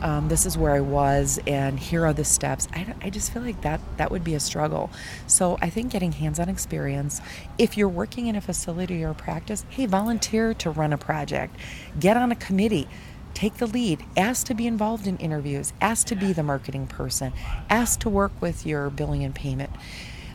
um, 0.02 0.28
this 0.28 0.44
is 0.44 0.58
where 0.58 0.72
I 0.72 0.80
was 0.80 1.40
and 1.46 1.78
here 1.78 2.04
are 2.04 2.12
the 2.12 2.24
steps. 2.24 2.68
I, 2.72 2.94
I 3.02 3.10
just 3.10 3.32
feel 3.32 3.42
like 3.42 3.62
that 3.62 3.80
that 3.96 4.10
would 4.10 4.24
be 4.24 4.34
a 4.34 4.40
struggle. 4.40 4.90
So 5.26 5.58
I 5.62 5.70
think 5.70 5.90
getting 5.90 6.12
hands-on 6.12 6.48
experience. 6.48 7.20
If 7.58 7.76
you're 7.76 7.88
working 7.88 8.26
in 8.26 8.36
a 8.36 8.40
facility 8.40 9.02
or 9.04 9.10
a 9.10 9.14
practice, 9.14 9.64
hey, 9.70 9.86
volunteer 9.86 10.54
to 10.54 10.70
run 10.70 10.92
a 10.92 10.98
project, 10.98 11.56
get 11.98 12.16
on 12.16 12.30
a 12.30 12.36
committee 12.36 12.88
take 13.36 13.58
the 13.58 13.66
lead, 13.66 14.02
ask 14.16 14.46
to 14.46 14.54
be 14.54 14.66
involved 14.66 15.06
in 15.06 15.18
interviews, 15.18 15.74
ask 15.78 16.06
to 16.06 16.16
be 16.16 16.32
the 16.32 16.42
marketing 16.42 16.86
person, 16.86 17.34
ask 17.68 18.00
to 18.00 18.08
work 18.08 18.32
with 18.40 18.64
your 18.64 18.88
billing 18.88 19.22
and 19.22 19.34
payment. 19.34 19.70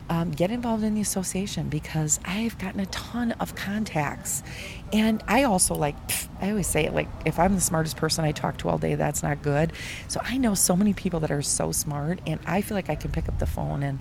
Um, 0.07 0.29
get 0.29 0.51
involved 0.51 0.83
in 0.83 0.93
the 0.93 1.01
association 1.01 1.67
because 1.67 2.19
I've 2.25 2.59
gotten 2.59 2.79
a 2.79 2.85
ton 2.87 3.31
of 3.33 3.55
contacts. 3.55 4.43
And 4.93 5.23
I 5.27 5.43
also 5.43 5.73
like, 5.73 5.95
pff, 6.07 6.27
I 6.41 6.49
always 6.49 6.67
say 6.67 6.85
it 6.85 6.93
like, 6.93 7.07
if 7.25 7.39
I'm 7.39 7.55
the 7.55 7.61
smartest 7.61 7.95
person 7.95 8.25
I 8.25 8.33
talk 8.33 8.57
to 8.57 8.69
all 8.69 8.77
day, 8.77 8.95
that's 8.95 9.23
not 9.23 9.41
good. 9.41 9.71
So 10.09 10.19
I 10.23 10.37
know 10.37 10.53
so 10.53 10.75
many 10.75 10.93
people 10.93 11.21
that 11.21 11.31
are 11.31 11.41
so 11.41 11.71
smart, 11.71 12.19
and 12.27 12.41
I 12.45 12.61
feel 12.61 12.75
like 12.75 12.89
I 12.89 12.95
can 12.95 13.09
pick 13.11 13.29
up 13.29 13.39
the 13.39 13.45
phone 13.45 13.83
and, 13.83 13.99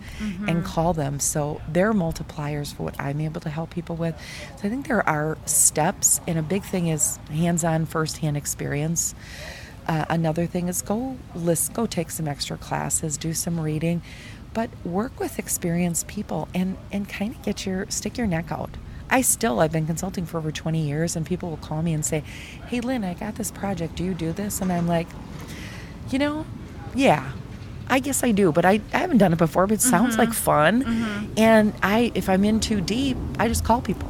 and 0.48 0.64
call 0.64 0.92
them. 0.92 1.20
So 1.20 1.60
they're 1.68 1.92
multipliers 1.92 2.74
for 2.74 2.82
what 2.82 3.00
I'm 3.00 3.20
able 3.20 3.40
to 3.42 3.50
help 3.50 3.70
people 3.70 3.94
with. 3.94 4.16
So 4.56 4.66
I 4.66 4.70
think 4.70 4.88
there 4.88 5.08
are 5.08 5.38
steps, 5.46 6.20
and 6.26 6.38
a 6.38 6.42
big 6.42 6.64
thing 6.64 6.88
is 6.88 7.18
hands 7.30 7.62
on, 7.62 7.86
first 7.86 8.18
hand 8.18 8.36
experience. 8.36 9.14
Uh, 9.86 10.04
another 10.08 10.46
thing 10.46 10.68
is 10.68 10.82
go 10.82 11.16
list, 11.34 11.72
go 11.72 11.86
take 11.86 12.10
some 12.10 12.26
extra 12.26 12.56
classes, 12.56 13.16
do 13.16 13.32
some 13.32 13.60
reading. 13.60 14.02
but 14.52 14.70
work 14.84 15.18
with 15.20 15.38
experienced 15.38 16.06
people 16.08 16.48
and 16.54 16.76
and 16.90 17.08
kind 17.08 17.34
of 17.34 17.42
get 17.42 17.64
your 17.66 17.86
stick 17.88 18.18
your 18.18 18.26
neck 18.26 18.50
out. 18.50 18.70
I 19.10 19.22
still 19.22 19.60
I've 19.60 19.72
been 19.72 19.86
consulting 19.86 20.24
for 20.24 20.38
over 20.38 20.50
20 20.52 20.80
years 20.80 21.16
and 21.16 21.26
people 21.26 21.50
will 21.50 21.56
call 21.58 21.82
me 21.82 21.92
and 21.92 22.04
say, 22.04 22.22
"Hey 22.68 22.80
Lynn, 22.80 23.04
I 23.04 23.14
got 23.14 23.34
this 23.34 23.50
project. 23.50 23.96
Do 23.96 24.04
you 24.04 24.14
do 24.14 24.32
this?" 24.32 24.60
And 24.60 24.72
I'm 24.72 24.86
like, 24.86 25.08
"You 26.10 26.18
know, 26.18 26.46
yeah, 26.94 27.32
I 27.88 27.98
guess 27.98 28.22
I 28.22 28.30
do, 28.30 28.52
but 28.52 28.64
I, 28.64 28.80
I 28.92 28.98
haven't 28.98 29.18
done 29.18 29.32
it 29.32 29.38
before, 29.38 29.66
but 29.66 29.74
it 29.74 29.80
sounds 29.82 30.12
Mm-hmm. 30.16 30.20
like 30.20 30.32
fun. 30.32 31.30
And 31.36 31.72
I 31.82 32.12
if 32.14 32.28
I'm 32.28 32.44
in 32.44 32.60
too 32.60 32.80
deep, 32.80 33.16
I 33.38 33.48
just 33.48 33.64
call 33.64 33.80
people. 33.80 34.08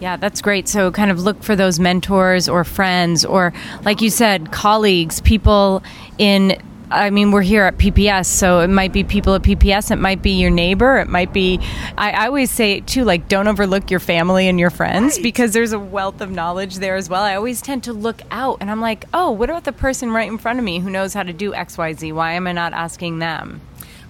Yeah, 0.00 0.16
that's 0.16 0.40
great. 0.42 0.68
So, 0.68 0.92
kind 0.92 1.10
of 1.10 1.20
look 1.22 1.42
for 1.42 1.56
those 1.56 1.80
mentors 1.80 2.48
or 2.48 2.62
friends, 2.62 3.24
or 3.24 3.52
like 3.84 4.00
you 4.00 4.10
said, 4.10 4.50
colleagues, 4.52 5.20
people 5.20 5.82
in. 6.18 6.60
I 6.90 7.10
mean, 7.10 7.30
we're 7.30 7.42
here 7.42 7.64
at 7.64 7.76
PPS, 7.76 8.26
so 8.26 8.60
it 8.60 8.68
might 8.68 8.92
be 8.92 9.04
people 9.04 9.34
at 9.34 9.42
PPS. 9.42 9.90
It 9.90 9.96
might 9.96 10.22
be 10.22 10.32
your 10.32 10.50
neighbor. 10.50 10.98
It 10.98 11.08
might 11.08 11.32
be. 11.32 11.60
I, 11.96 12.12
I 12.12 12.26
always 12.26 12.50
say 12.50 12.80
too, 12.80 13.04
like, 13.04 13.28
don't 13.28 13.46
overlook 13.46 13.90
your 13.90 14.00
family 14.00 14.48
and 14.48 14.58
your 14.58 14.70
friends 14.70 15.18
because 15.18 15.52
there's 15.52 15.72
a 15.72 15.78
wealth 15.78 16.20
of 16.20 16.30
knowledge 16.30 16.76
there 16.76 16.96
as 16.96 17.08
well. 17.08 17.22
I 17.22 17.34
always 17.34 17.60
tend 17.60 17.84
to 17.84 17.92
look 17.92 18.22
out, 18.30 18.58
and 18.60 18.70
I'm 18.70 18.80
like, 18.80 19.04
oh, 19.12 19.30
what 19.30 19.50
about 19.50 19.64
the 19.64 19.72
person 19.72 20.10
right 20.10 20.28
in 20.28 20.38
front 20.38 20.58
of 20.58 20.64
me 20.64 20.78
who 20.78 20.90
knows 20.90 21.14
how 21.14 21.22
to 21.22 21.32
do 21.32 21.54
X, 21.54 21.76
Y, 21.76 21.92
Z? 21.92 22.12
Why 22.12 22.32
am 22.32 22.46
I 22.46 22.52
not 22.52 22.72
asking 22.72 23.18
them? 23.18 23.60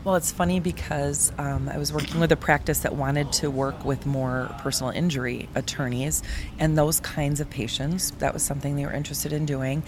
Well, 0.05 0.15
it's 0.15 0.31
funny 0.31 0.61
because 0.61 1.33
um, 1.39 1.69
I 1.69 1.77
was 1.77 1.93
working 1.93 2.21
with 2.21 2.31
a 2.31 2.37
practice 2.37 2.81
that 2.81 2.95
wanted 2.95 3.33
to 3.35 3.51
work 3.51 3.85
with 3.85 4.07
more 4.07 4.49
personal 4.59 4.93
injury 4.93 5.49
attorneys 5.57 6.23
and 6.59 6.79
those 6.79 7.01
kinds 7.01 7.41
of 7.41 7.51
patients. 7.51 8.13
That 8.13 8.33
was 8.33 8.43
something 8.43 8.77
they 8.77 8.87
were 8.87 8.93
interested 8.93 9.33
in 9.33 9.45
doing. 9.45 9.83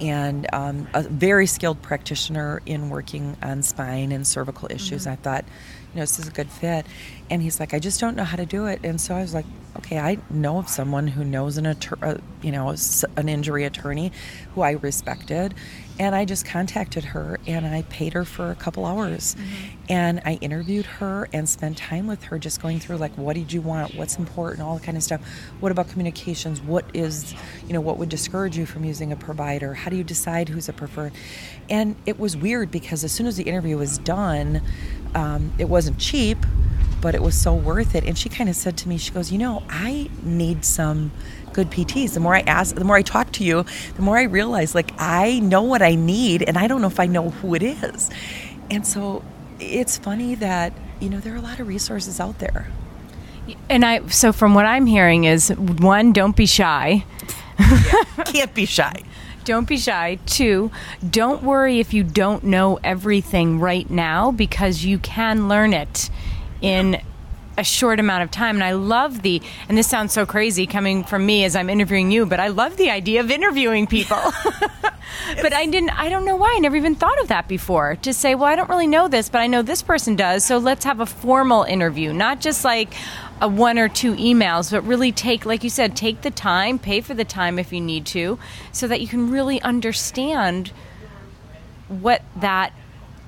And 0.00 0.46
um, 0.54 0.88
a 0.94 1.02
very 1.02 1.46
skilled 1.46 1.82
practitioner 1.82 2.62
in 2.64 2.88
working 2.88 3.36
on 3.42 3.62
spine 3.62 4.12
and 4.12 4.26
cervical 4.26 4.68
issues. 4.70 5.06
I 5.06 5.16
thought, 5.16 5.44
you 5.92 5.96
know, 5.96 6.02
this 6.02 6.18
is 6.18 6.28
a 6.28 6.30
good 6.30 6.48
fit. 6.48 6.86
And 7.28 7.42
he's 7.42 7.60
like, 7.60 7.74
I 7.74 7.80
just 7.80 8.00
don't 8.00 8.16
know 8.16 8.24
how 8.24 8.36
to 8.36 8.46
do 8.46 8.66
it. 8.66 8.80
And 8.82 8.98
so 9.00 9.14
I 9.14 9.20
was 9.20 9.34
like, 9.34 9.44
okay, 9.76 9.98
I 9.98 10.18
know 10.30 10.58
of 10.58 10.68
someone 10.68 11.08
who 11.08 11.24
knows 11.24 11.58
an 11.58 11.64
attor- 11.66 12.02
uh, 12.02 12.18
you 12.40 12.52
know, 12.52 12.74
an 13.16 13.28
injury 13.28 13.64
attorney 13.64 14.12
who 14.54 14.62
I 14.62 14.72
respected. 14.72 15.54
And 16.00 16.14
I 16.14 16.24
just 16.24 16.46
contacted 16.46 17.04
her 17.04 17.38
and 17.46 17.66
I 17.66 17.82
paid 17.82 18.14
her 18.14 18.24
for 18.24 18.50
a 18.50 18.54
couple 18.54 18.86
hours. 18.86 19.36
And 19.90 20.22
I 20.24 20.38
interviewed 20.40 20.86
her 20.86 21.28
and 21.34 21.46
spent 21.46 21.76
time 21.76 22.06
with 22.06 22.24
her 22.24 22.38
just 22.38 22.62
going 22.62 22.80
through 22.80 22.96
like 22.96 23.12
what 23.18 23.36
did 23.36 23.52
you 23.52 23.60
want, 23.60 23.94
what's 23.94 24.16
important, 24.16 24.62
all 24.62 24.78
that 24.78 24.82
kind 24.82 24.96
of 24.96 25.02
stuff. 25.02 25.20
What 25.60 25.70
about 25.70 25.90
communications? 25.90 26.62
What 26.62 26.86
is, 26.94 27.34
you 27.66 27.74
know, 27.74 27.82
what 27.82 27.98
would 27.98 28.08
discourage 28.08 28.56
you 28.56 28.64
from 28.64 28.82
using 28.82 29.12
a 29.12 29.16
provider? 29.16 29.74
How 29.74 29.90
do 29.90 29.96
you 29.96 30.02
decide 30.02 30.48
who's 30.48 30.70
a 30.70 30.72
preferred? 30.72 31.12
And 31.68 31.96
it 32.06 32.18
was 32.18 32.34
weird 32.34 32.70
because 32.70 33.04
as 33.04 33.12
soon 33.12 33.26
as 33.26 33.36
the 33.36 33.42
interview 33.42 33.76
was 33.76 33.98
done, 33.98 34.62
um, 35.14 35.52
it 35.58 35.68
wasn't 35.68 35.98
cheap, 35.98 36.38
but 37.02 37.14
it 37.14 37.20
was 37.20 37.34
so 37.34 37.54
worth 37.54 37.94
it. 37.94 38.04
And 38.04 38.16
she 38.16 38.30
kind 38.30 38.48
of 38.48 38.56
said 38.56 38.78
to 38.78 38.88
me, 38.88 38.96
she 38.96 39.10
goes, 39.10 39.30
You 39.30 39.38
know, 39.38 39.64
I 39.68 40.08
need 40.22 40.64
some 40.64 41.12
good 41.52 41.70
PTs. 41.70 42.14
The 42.14 42.20
more 42.20 42.34
I 42.34 42.40
ask, 42.40 42.74
the 42.74 42.84
more 42.84 42.96
I 42.96 43.02
talk 43.02 43.32
to 43.32 43.44
you, 43.44 43.64
the 43.96 44.02
more 44.02 44.18
I 44.18 44.24
realize 44.24 44.74
like 44.74 44.92
I 44.98 45.40
know 45.40 45.62
what 45.62 45.82
I 45.82 45.94
need 45.94 46.42
and 46.42 46.56
I 46.56 46.66
don't 46.66 46.80
know 46.80 46.86
if 46.86 47.00
I 47.00 47.06
know 47.06 47.30
who 47.30 47.54
it 47.54 47.62
is. 47.62 48.10
And 48.70 48.86
so 48.86 49.24
it's 49.58 49.98
funny 49.98 50.34
that, 50.36 50.72
you 51.00 51.10
know, 51.10 51.20
there 51.20 51.34
are 51.34 51.38
a 51.38 51.42
lot 51.42 51.60
of 51.60 51.68
resources 51.68 52.20
out 52.20 52.38
there. 52.38 52.68
And 53.68 53.84
I, 53.84 54.06
so 54.08 54.32
from 54.32 54.54
what 54.54 54.66
I'm 54.66 54.86
hearing 54.86 55.24
is 55.24 55.50
one, 55.50 56.12
don't 56.12 56.36
be 56.36 56.46
shy. 56.46 57.04
Can't 58.26 58.54
be 58.54 58.66
shy. 58.66 59.02
Don't 59.44 59.66
be 59.66 59.78
shy. 59.78 60.18
Two, 60.26 60.70
don't 61.08 61.42
worry 61.42 61.80
if 61.80 61.94
you 61.94 62.04
don't 62.04 62.44
know 62.44 62.78
everything 62.84 63.58
right 63.58 63.88
now 63.88 64.30
because 64.30 64.84
you 64.84 64.98
can 64.98 65.48
learn 65.48 65.72
it 65.72 66.10
in 66.60 67.00
a 67.60 67.64
short 67.64 68.00
amount 68.00 68.24
of 68.24 68.30
time. 68.30 68.56
And 68.56 68.64
I 68.64 68.72
love 68.72 69.22
the, 69.22 69.40
and 69.68 69.78
this 69.78 69.86
sounds 69.86 70.12
so 70.12 70.26
crazy 70.26 70.66
coming 70.66 71.04
from 71.04 71.24
me 71.26 71.44
as 71.44 71.54
I'm 71.54 71.70
interviewing 71.70 72.10
you, 72.10 72.26
but 72.26 72.40
I 72.40 72.48
love 72.48 72.76
the 72.76 72.90
idea 72.90 73.20
of 73.20 73.30
interviewing 73.30 73.86
people. 73.86 74.16
but 75.42 75.52
I 75.52 75.66
didn't, 75.66 75.90
I 75.90 76.08
don't 76.08 76.24
know 76.24 76.36
why. 76.36 76.54
I 76.56 76.58
never 76.58 76.76
even 76.76 76.94
thought 76.94 77.20
of 77.20 77.28
that 77.28 77.46
before. 77.46 77.96
To 77.96 78.12
say, 78.12 78.34
well, 78.34 78.46
I 78.46 78.56
don't 78.56 78.70
really 78.70 78.86
know 78.86 79.08
this, 79.08 79.28
but 79.28 79.38
I 79.38 79.46
know 79.46 79.62
this 79.62 79.82
person 79.82 80.16
does. 80.16 80.44
So 80.44 80.58
let's 80.58 80.84
have 80.84 81.00
a 81.00 81.06
formal 81.06 81.62
interview, 81.64 82.12
not 82.12 82.40
just 82.40 82.64
like, 82.64 82.94
a 83.42 83.48
one 83.48 83.78
or 83.78 83.88
two 83.88 84.14
emails, 84.16 84.70
but 84.70 84.82
really 84.82 85.12
take, 85.12 85.46
like 85.46 85.64
you 85.64 85.70
said, 85.70 85.96
take 85.96 86.20
the 86.20 86.30
time, 86.30 86.78
pay 86.78 87.00
for 87.00 87.14
the 87.14 87.24
time 87.24 87.58
if 87.58 87.72
you 87.72 87.80
need 87.80 88.04
to, 88.04 88.38
so 88.70 88.86
that 88.86 89.00
you 89.00 89.08
can 89.08 89.30
really 89.30 89.62
understand 89.62 90.72
what 91.88 92.22
that 92.36 92.72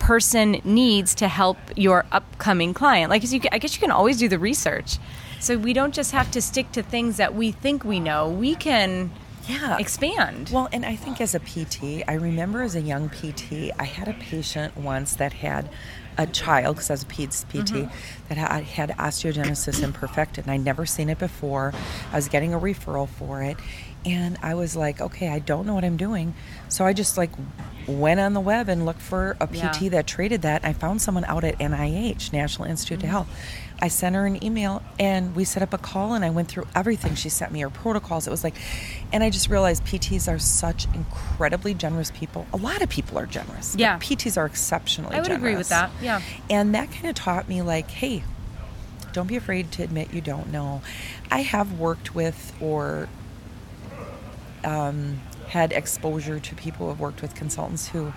person 0.02 0.60
needs 0.64 1.14
to 1.14 1.28
help 1.28 1.56
your 1.76 2.04
upcoming 2.10 2.74
client. 2.74 3.08
Like, 3.08 3.22
you, 3.30 3.40
I 3.52 3.58
guess 3.58 3.74
you 3.76 3.80
can 3.80 3.92
always 3.92 4.18
do 4.18 4.28
the 4.28 4.38
research. 4.38 4.98
So 5.38 5.56
we 5.56 5.72
don't 5.72 5.94
just 5.94 6.10
have 6.10 6.28
to 6.32 6.42
stick 6.42 6.72
to 6.72 6.82
things 6.82 7.18
that 7.18 7.36
we 7.36 7.52
think 7.52 7.84
we 7.84 8.00
know. 8.00 8.28
We 8.28 8.56
can 8.56 9.12
Yeah. 9.46 9.76
expand. 9.78 10.50
Well, 10.52 10.68
and 10.72 10.84
I 10.84 10.96
think 10.96 11.20
as 11.20 11.36
a 11.36 11.40
PT, 11.40 12.02
I 12.08 12.14
remember 12.14 12.62
as 12.62 12.74
a 12.74 12.80
young 12.80 13.10
PT, 13.10 13.70
I 13.78 13.84
had 13.84 14.08
a 14.08 14.14
patient 14.14 14.76
once 14.76 15.14
that 15.14 15.34
had 15.34 15.68
a 16.18 16.26
child, 16.26 16.76
because 16.76 16.90
I 16.90 16.94
was 16.94 17.02
a 17.04 17.06
peds 17.06 17.44
PT, 17.48 17.72
mm-hmm. 17.72 18.28
that 18.28 18.38
had, 18.38 18.64
had 18.64 18.90
osteogenesis 18.98 19.80
imperfecta, 19.82 20.38
and 20.38 20.50
I'd 20.50 20.64
never 20.64 20.84
seen 20.84 21.08
it 21.10 21.18
before. 21.18 21.72
I 22.12 22.16
was 22.16 22.28
getting 22.28 22.52
a 22.52 22.58
referral 22.60 23.08
for 23.08 23.42
it, 23.42 23.56
and 24.04 24.36
I 24.42 24.54
was 24.54 24.74
like, 24.76 25.00
okay, 25.00 25.28
I 25.28 25.38
don't 25.38 25.64
know 25.66 25.74
what 25.74 25.84
I'm 25.84 25.96
doing. 25.96 26.34
So 26.72 26.86
I 26.86 26.92
just 26.94 27.18
like 27.18 27.30
went 27.86 28.18
on 28.20 28.32
the 28.32 28.40
web 28.40 28.68
and 28.68 28.86
looked 28.86 29.02
for 29.02 29.36
a 29.40 29.46
PT 29.46 29.82
Yeah. 29.82 29.88
that 29.90 30.06
treated 30.06 30.42
that. 30.42 30.64
I 30.64 30.72
found 30.72 31.02
someone 31.02 31.24
out 31.26 31.44
at 31.44 31.58
NIH, 31.60 32.32
National 32.32 32.66
Institute 32.66 33.02
of 33.02 33.08
Health. 33.10 33.28
I 33.80 33.88
sent 33.88 34.14
her 34.14 34.24
an 34.24 34.42
email 34.42 34.80
and 34.98 35.34
we 35.34 35.44
set 35.44 35.62
up 35.62 35.74
a 35.74 35.78
call 35.78 36.14
and 36.14 36.24
I 36.24 36.30
went 36.30 36.48
through 36.48 36.68
everything. 36.74 37.14
She 37.16 37.28
sent 37.28 37.52
me 37.52 37.60
her 37.60 37.68
protocols. 37.70 38.26
It 38.26 38.30
was 38.30 38.44
like, 38.44 38.54
and 39.12 39.22
I 39.24 39.28
just 39.28 39.50
realized 39.50 39.84
PTs 39.84 40.32
are 40.32 40.38
such 40.38 40.86
incredibly 40.94 41.74
generous 41.74 42.10
people. 42.12 42.46
A 42.52 42.56
lot 42.56 42.80
of 42.80 42.88
people 42.88 43.18
are 43.18 43.26
generous. 43.26 43.74
Yeah. 43.76 43.98
PTs 43.98 44.38
are 44.38 44.46
exceptionally 44.46 45.10
generous. 45.10 45.28
I 45.28 45.32
would 45.32 45.36
agree 45.38 45.56
with 45.56 45.68
that. 45.70 45.90
Yeah. 46.00 46.22
And 46.48 46.74
that 46.76 46.90
kind 46.92 47.06
of 47.08 47.16
taught 47.16 47.48
me, 47.48 47.60
like, 47.60 47.90
hey, 47.90 48.22
don't 49.12 49.26
be 49.26 49.36
afraid 49.36 49.72
to 49.72 49.82
admit 49.82 50.14
you 50.14 50.20
don't 50.20 50.50
know. 50.52 50.80
I 51.30 51.42
have 51.42 51.78
worked 51.78 52.14
with 52.14 52.52
or 52.60 53.08
um, 54.64 55.20
had 55.52 55.70
exposure 55.72 56.40
to 56.40 56.54
people 56.54 56.86
who 56.86 56.88
have 56.92 56.98
worked 56.98 57.20
with 57.20 57.34
consultants 57.34 57.86
who 57.86 58.06
are 58.06 58.14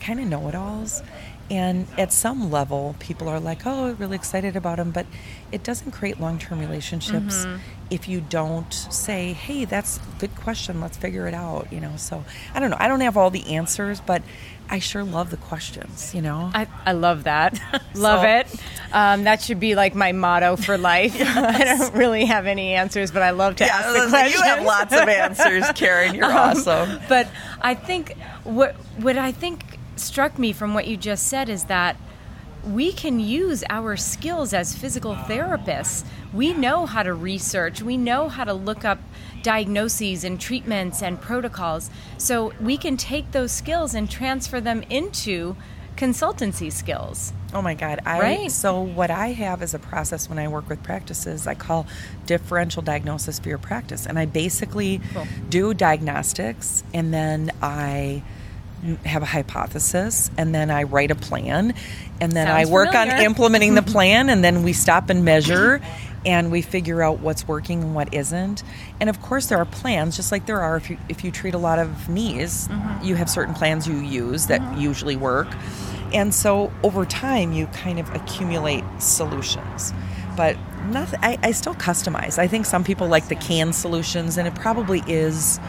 kind 0.00 0.18
of 0.18 0.26
know 0.26 0.48
it 0.48 0.54
alls. 0.54 1.02
And 1.50 1.86
at 1.96 2.12
some 2.12 2.50
level, 2.50 2.94
people 2.98 3.28
are 3.28 3.40
like, 3.40 3.62
oh, 3.66 3.92
really 3.94 4.16
excited 4.16 4.54
about 4.54 4.76
them, 4.76 4.90
but 4.90 5.06
it 5.50 5.62
doesn't 5.62 5.92
create 5.92 6.20
long 6.20 6.38
term 6.38 6.58
relationships 6.60 7.46
if 7.90 8.06
you 8.06 8.20
don't 8.20 8.70
say, 8.72 9.32
hey, 9.32 9.64
that's 9.64 9.96
a 9.96 10.00
good 10.20 10.36
question, 10.36 10.78
let's 10.78 10.98
figure 10.98 11.26
it 11.26 11.32
out, 11.32 11.72
you 11.72 11.80
know. 11.80 11.92
So 11.96 12.22
I 12.54 12.60
don't 12.60 12.68
know. 12.70 12.76
I 12.78 12.86
don't 12.86 13.00
have 13.00 13.16
all 13.16 13.30
the 13.30 13.54
answers, 13.54 13.98
but 14.00 14.22
I 14.68 14.78
sure 14.78 15.02
love 15.02 15.30
the 15.30 15.38
questions, 15.38 16.14
you 16.14 16.20
know. 16.20 16.50
I, 16.52 16.66
I 16.84 16.92
love 16.92 17.24
that. 17.24 17.58
love 17.94 18.20
So- 18.20 18.28
it. 18.28 18.60
Um, 18.92 19.24
that 19.24 19.40
should 19.42 19.58
be 19.60 19.74
like 19.74 19.94
my 19.94 20.12
motto 20.12 20.56
for 20.56 20.76
life. 20.76 21.14
I 21.18 21.64
don't 21.64 21.94
really 21.94 22.26
have 22.26 22.46
any 22.46 22.74
answers, 22.74 23.10
but 23.10 23.22
I 23.22 23.30
love 23.30 23.56
to 23.56 23.64
ask 23.64 23.86
the 23.94 24.08
questions. 24.10 24.34
you 24.34 24.42
have 24.42 24.64
lots 24.64 24.92
of 24.92 25.08
answers, 25.08 25.64
Karen. 25.74 26.14
You're 26.14 26.24
awesome. 26.30 26.98
But 27.08 27.28
I 27.62 27.74
think 27.74 28.16
what 28.44 28.74
what 28.98 29.16
I 29.18 29.32
think 29.32 29.64
struck 30.00 30.38
me 30.38 30.52
from 30.52 30.74
what 30.74 30.86
you 30.86 30.96
just 30.96 31.26
said 31.26 31.48
is 31.48 31.64
that 31.64 31.96
we 32.66 32.92
can 32.92 33.20
use 33.20 33.62
our 33.70 33.96
skills 33.96 34.52
as 34.52 34.74
physical 34.76 35.14
therapists. 35.14 36.04
We 36.32 36.52
know 36.52 36.86
how 36.86 37.02
to 37.02 37.14
research. 37.14 37.80
We 37.82 37.96
know 37.96 38.28
how 38.28 38.44
to 38.44 38.52
look 38.52 38.84
up 38.84 38.98
diagnoses 39.42 40.24
and 40.24 40.40
treatments 40.40 41.02
and 41.02 41.20
protocols. 41.20 41.88
So 42.18 42.52
we 42.60 42.76
can 42.76 42.96
take 42.96 43.30
those 43.30 43.52
skills 43.52 43.94
and 43.94 44.10
transfer 44.10 44.60
them 44.60 44.82
into 44.90 45.56
consultancy 45.96 46.70
skills. 46.70 47.32
Oh 47.52 47.62
my 47.62 47.74
God. 47.74 48.00
I 48.06 48.20
Right. 48.20 48.52
so 48.52 48.80
what 48.80 49.10
I 49.10 49.28
have 49.32 49.62
as 49.62 49.74
a 49.74 49.78
process 49.78 50.28
when 50.28 50.38
I 50.38 50.46
work 50.48 50.68
with 50.68 50.82
practices, 50.82 51.46
I 51.46 51.54
call 51.54 51.86
differential 52.26 52.82
diagnosis 52.82 53.38
for 53.38 53.48
your 53.48 53.58
practice. 53.58 54.06
And 54.06 54.18
I 54.18 54.26
basically 54.26 55.00
Cool. 55.12 55.26
do 55.48 55.74
diagnostics 55.74 56.84
and 56.94 57.12
then 57.12 57.50
I 57.62 58.22
have 59.04 59.22
a 59.22 59.26
hypothesis 59.26 60.30
and 60.38 60.54
then 60.54 60.70
I 60.70 60.84
write 60.84 61.10
a 61.10 61.14
plan 61.14 61.74
and 62.20 62.32
then 62.32 62.46
Sounds 62.46 62.68
I 62.68 62.72
work 62.72 62.94
on 62.94 63.08
implementing 63.08 63.74
the 63.74 63.82
plan 63.94 64.28
and 64.28 64.42
then 64.42 64.62
we 64.62 64.72
stop 64.72 65.10
and 65.10 65.24
measure 65.24 65.80
and 66.26 66.50
we 66.50 66.62
figure 66.62 67.02
out 67.02 67.20
what's 67.20 67.46
working 67.46 67.82
and 67.82 67.94
what 67.94 68.12
isn't. 68.12 68.62
And 69.00 69.08
of 69.08 69.20
course 69.20 69.46
there 69.46 69.58
are 69.58 69.64
plans 69.64 70.16
just 70.16 70.32
like 70.32 70.46
there 70.46 70.60
are 70.60 70.76
if 70.76 70.90
you 70.90 70.98
if 71.08 71.24
you 71.24 71.30
treat 71.30 71.54
a 71.54 71.58
lot 71.58 71.78
of 71.78 72.08
knees, 72.08 72.68
you 73.02 73.14
have 73.14 73.30
certain 73.30 73.54
plans 73.54 73.86
you 73.86 73.96
use 73.96 74.46
that 74.46 74.78
usually 74.78 75.16
work. 75.16 75.48
And 76.12 76.34
so 76.34 76.72
over 76.82 77.04
time 77.04 77.52
you 77.52 77.66
kind 77.68 77.98
of 77.98 78.08
accumulate 78.14 78.84
solutions. 78.98 79.92
But 80.36 80.56
nothing 80.86 81.18
I, 81.22 81.38
I 81.42 81.52
still 81.52 81.74
customize. 81.74 82.38
I 82.38 82.46
think 82.46 82.66
some 82.66 82.84
people 82.84 83.08
like 83.08 83.28
the 83.28 83.34
canned 83.34 83.74
solutions 83.74 84.38
and 84.38 84.46
it 84.46 84.54
probably 84.54 85.02
is 85.06 85.60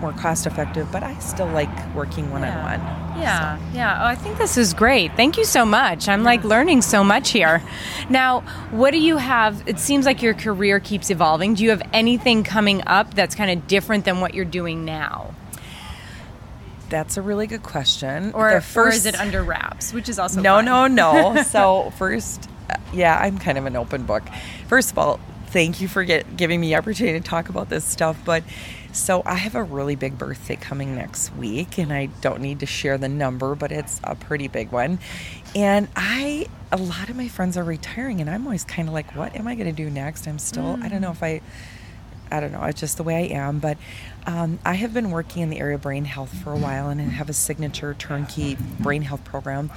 more 0.00 0.12
cost 0.12 0.46
effective, 0.46 0.90
but 0.92 1.02
I 1.02 1.18
still 1.18 1.46
like 1.48 1.68
working 1.94 2.30
one 2.30 2.44
on 2.44 2.62
one. 2.62 2.80
Yeah, 3.20 3.58
yeah. 3.74 4.00
Oh, 4.02 4.06
I 4.06 4.14
think 4.14 4.38
this 4.38 4.56
is 4.56 4.74
great. 4.74 5.12
Thank 5.16 5.36
you 5.36 5.44
so 5.44 5.64
much. 5.66 6.08
I'm 6.08 6.22
like 6.22 6.44
learning 6.44 6.82
so 6.82 7.02
much 7.02 7.30
here. 7.30 7.62
Now, 8.08 8.40
what 8.70 8.92
do 8.92 8.98
you 8.98 9.16
have? 9.16 9.66
It 9.66 9.78
seems 9.80 10.06
like 10.06 10.22
your 10.22 10.34
career 10.34 10.78
keeps 10.78 11.10
evolving. 11.10 11.54
Do 11.54 11.64
you 11.64 11.70
have 11.70 11.82
anything 11.92 12.44
coming 12.44 12.82
up 12.86 13.14
that's 13.14 13.34
kind 13.34 13.50
of 13.50 13.66
different 13.66 14.04
than 14.04 14.20
what 14.20 14.34
you're 14.34 14.44
doing 14.44 14.84
now? 14.84 15.34
That's 16.90 17.16
a 17.16 17.22
really 17.22 17.46
good 17.46 17.62
question. 17.62 18.32
Or, 18.32 18.50
The 18.50 18.56
or 18.56 18.60
first- 18.60 18.98
is 18.98 19.06
it 19.06 19.18
under 19.18 19.42
wraps, 19.42 19.92
which 19.92 20.08
is 20.08 20.18
also 20.18 20.40
No, 20.40 20.60
no, 20.60 20.86
no. 20.86 21.42
so 21.46 21.92
first, 21.98 22.48
uh, 22.70 22.76
yeah, 22.92 23.18
I'm 23.20 23.38
kind 23.38 23.58
of 23.58 23.66
an 23.66 23.76
open 23.76 24.04
book. 24.04 24.22
First 24.68 24.92
of 24.92 24.98
all, 24.98 25.20
thank 25.48 25.80
you 25.80 25.88
for 25.88 26.04
get, 26.04 26.36
giving 26.36 26.60
me 26.60 26.68
the 26.68 26.76
opportunity 26.76 27.18
to 27.18 27.24
talk 27.26 27.48
about 27.48 27.68
this 27.68 27.84
stuff. 27.84 28.18
But 28.24 28.44
so 28.92 29.22
I 29.24 29.34
have 29.34 29.54
a 29.54 29.62
really 29.62 29.96
big 29.96 30.18
birthday 30.18 30.56
coming 30.56 30.94
next 30.94 31.34
week, 31.36 31.78
and 31.78 31.92
I 31.92 32.06
don't 32.20 32.40
need 32.40 32.60
to 32.60 32.66
share 32.66 32.98
the 32.98 33.08
number, 33.08 33.54
but 33.54 33.72
it's 33.72 34.00
a 34.04 34.14
pretty 34.14 34.48
big 34.48 34.72
one. 34.72 34.98
And 35.54 35.88
I, 35.96 36.46
a 36.70 36.76
lot 36.76 37.08
of 37.08 37.16
my 37.16 37.28
friends 37.28 37.56
are 37.56 37.64
retiring, 37.64 38.20
and 38.20 38.30
I'm 38.30 38.44
always 38.46 38.64
kind 38.64 38.88
of 38.88 38.94
like, 38.94 39.14
what 39.14 39.34
am 39.36 39.46
I 39.46 39.54
going 39.54 39.66
to 39.66 39.72
do 39.72 39.90
next? 39.90 40.26
I'm 40.26 40.38
still, 40.38 40.78
I 40.82 40.88
don't 40.88 41.00
know 41.00 41.10
if 41.10 41.22
I. 41.22 41.40
I 42.30 42.40
don't 42.40 42.52
know, 42.52 42.62
it's 42.64 42.78
just 42.78 42.98
the 42.98 43.02
way 43.04 43.32
I 43.32 43.38
am. 43.38 43.58
But 43.58 43.78
um, 44.26 44.58
I 44.62 44.74
have 44.74 44.92
been 44.92 45.10
working 45.10 45.42
in 45.42 45.48
the 45.48 45.58
area 45.60 45.76
of 45.76 45.80
brain 45.80 46.04
health 46.04 46.36
for 46.42 46.52
a 46.52 46.58
while 46.58 46.90
and 46.90 47.00
I 47.00 47.04
have 47.04 47.30
a 47.30 47.32
signature 47.32 47.94
turnkey 47.94 48.58
brain 48.78 49.00
health 49.00 49.24
program. 49.24 49.70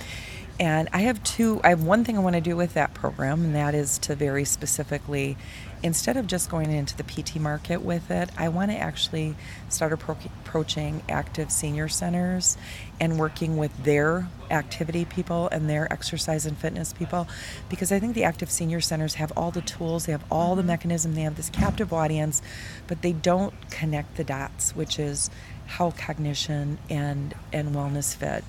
And 0.62 0.90
I 0.94 1.00
have 1.00 1.24
two, 1.24 1.60
I 1.64 1.70
have 1.70 1.84
one 1.84 2.04
thing 2.06 2.16
I 2.16 2.22
want 2.22 2.36
to 2.36 2.42
do 2.42 2.56
with 2.56 2.76
that 2.76 2.94
program, 2.94 3.46
and 3.46 3.56
that 3.56 3.74
is 3.74 3.98
to 4.00 4.14
very 4.14 4.46
specifically, 4.46 5.36
instead 5.84 6.18
of 6.18 6.28
just 6.28 6.50
going 6.50 6.72
into 6.72 6.96
the 6.96 7.04
PT 7.04 7.38
market 7.38 7.82
with 7.82 8.12
it, 8.12 8.30
I 8.38 8.50
want 8.50 8.72
to 8.72 8.78
actually 8.78 9.36
start 9.70 9.94
approaching 9.94 11.02
active 11.10 11.52
senior 11.52 11.88
centers 11.88 12.58
and 13.00 13.18
working 13.18 13.58
with 13.58 13.72
their 13.84 14.28
activity 14.52 15.06
people 15.06 15.48
and 15.50 15.70
their 15.70 15.92
exercise 15.92 16.46
and 16.46 16.58
fitness 16.58 16.94
people 16.94 17.28
because 17.70 17.92
I 17.92 18.00
think 18.00 18.14
the 18.14 18.26
active 18.26 18.52
senior 18.52 18.82
centers 18.82 19.16
have 19.16 19.32
all 19.36 19.50
the 19.50 19.62
tools, 19.62 20.06
they 20.06 20.12
have 20.12 20.24
all 20.30 20.56
the 20.56 20.62
mm-hmm. 20.62 20.68
mechanism, 20.68 21.16
they 21.16 21.22
have 21.22 21.36
this 21.36 21.50
captive 21.50 21.94
audience, 21.94 22.42
but 22.88 23.02
they 23.02 23.14
don't 23.14 23.54
connect 23.72 24.18
the 24.18 24.24
dots, 24.24 24.76
which 24.76 25.00
is 25.00 25.30
how 25.66 25.92
cognition 25.92 26.78
and 26.90 27.34
and 27.54 27.74
wellness 27.74 28.14
fit. 28.16 28.44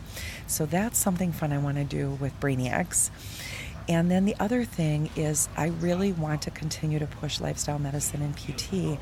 So 0.47 0.67
that's 0.67 0.99
something 0.99 1.33
fun 1.33 1.53
I 1.53 1.59
want 1.59 1.77
to 1.77 1.85
do 1.85 2.11
with 2.11 2.39
BrainyEX. 2.41 3.11
And 3.89 4.11
then 4.11 4.25
the 4.25 4.37
other 4.39 4.65
thing 4.65 5.11
is 5.17 5.49
I 5.57 5.67
really 5.67 6.13
want 6.13 6.43
to 6.43 6.51
continue 6.51 6.99
to 6.99 7.07
push 7.07 7.41
lifestyle 7.41 7.79
medicine 7.79 8.23
and 8.23 8.37
PT. 8.37 8.99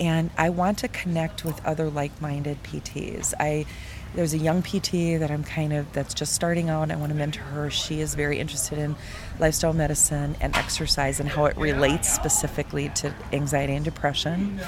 And 0.00 0.30
I 0.36 0.50
want 0.50 0.78
to 0.78 0.88
connect 0.88 1.44
with 1.44 1.64
other 1.64 1.88
like-minded 1.88 2.62
PTs. 2.62 3.34
I 3.38 3.66
there's 4.14 4.32
a 4.32 4.38
young 4.38 4.62
PT 4.62 5.18
that 5.18 5.30
I'm 5.30 5.42
kind 5.42 5.72
of 5.72 5.92
that's 5.92 6.14
just 6.14 6.34
starting 6.34 6.68
out. 6.68 6.90
I 6.92 6.96
want 6.96 7.10
to 7.10 7.18
mentor 7.18 7.42
her. 7.42 7.68
She 7.70 8.00
is 8.00 8.14
very 8.14 8.38
interested 8.38 8.78
in 8.78 8.94
lifestyle 9.40 9.72
medicine 9.72 10.36
and 10.40 10.54
exercise 10.54 11.18
and 11.18 11.28
how 11.28 11.46
it 11.46 11.56
relates 11.56 12.12
specifically 12.12 12.90
to 12.90 13.12
anxiety 13.32 13.74
and 13.74 13.84
depression. 13.84 14.60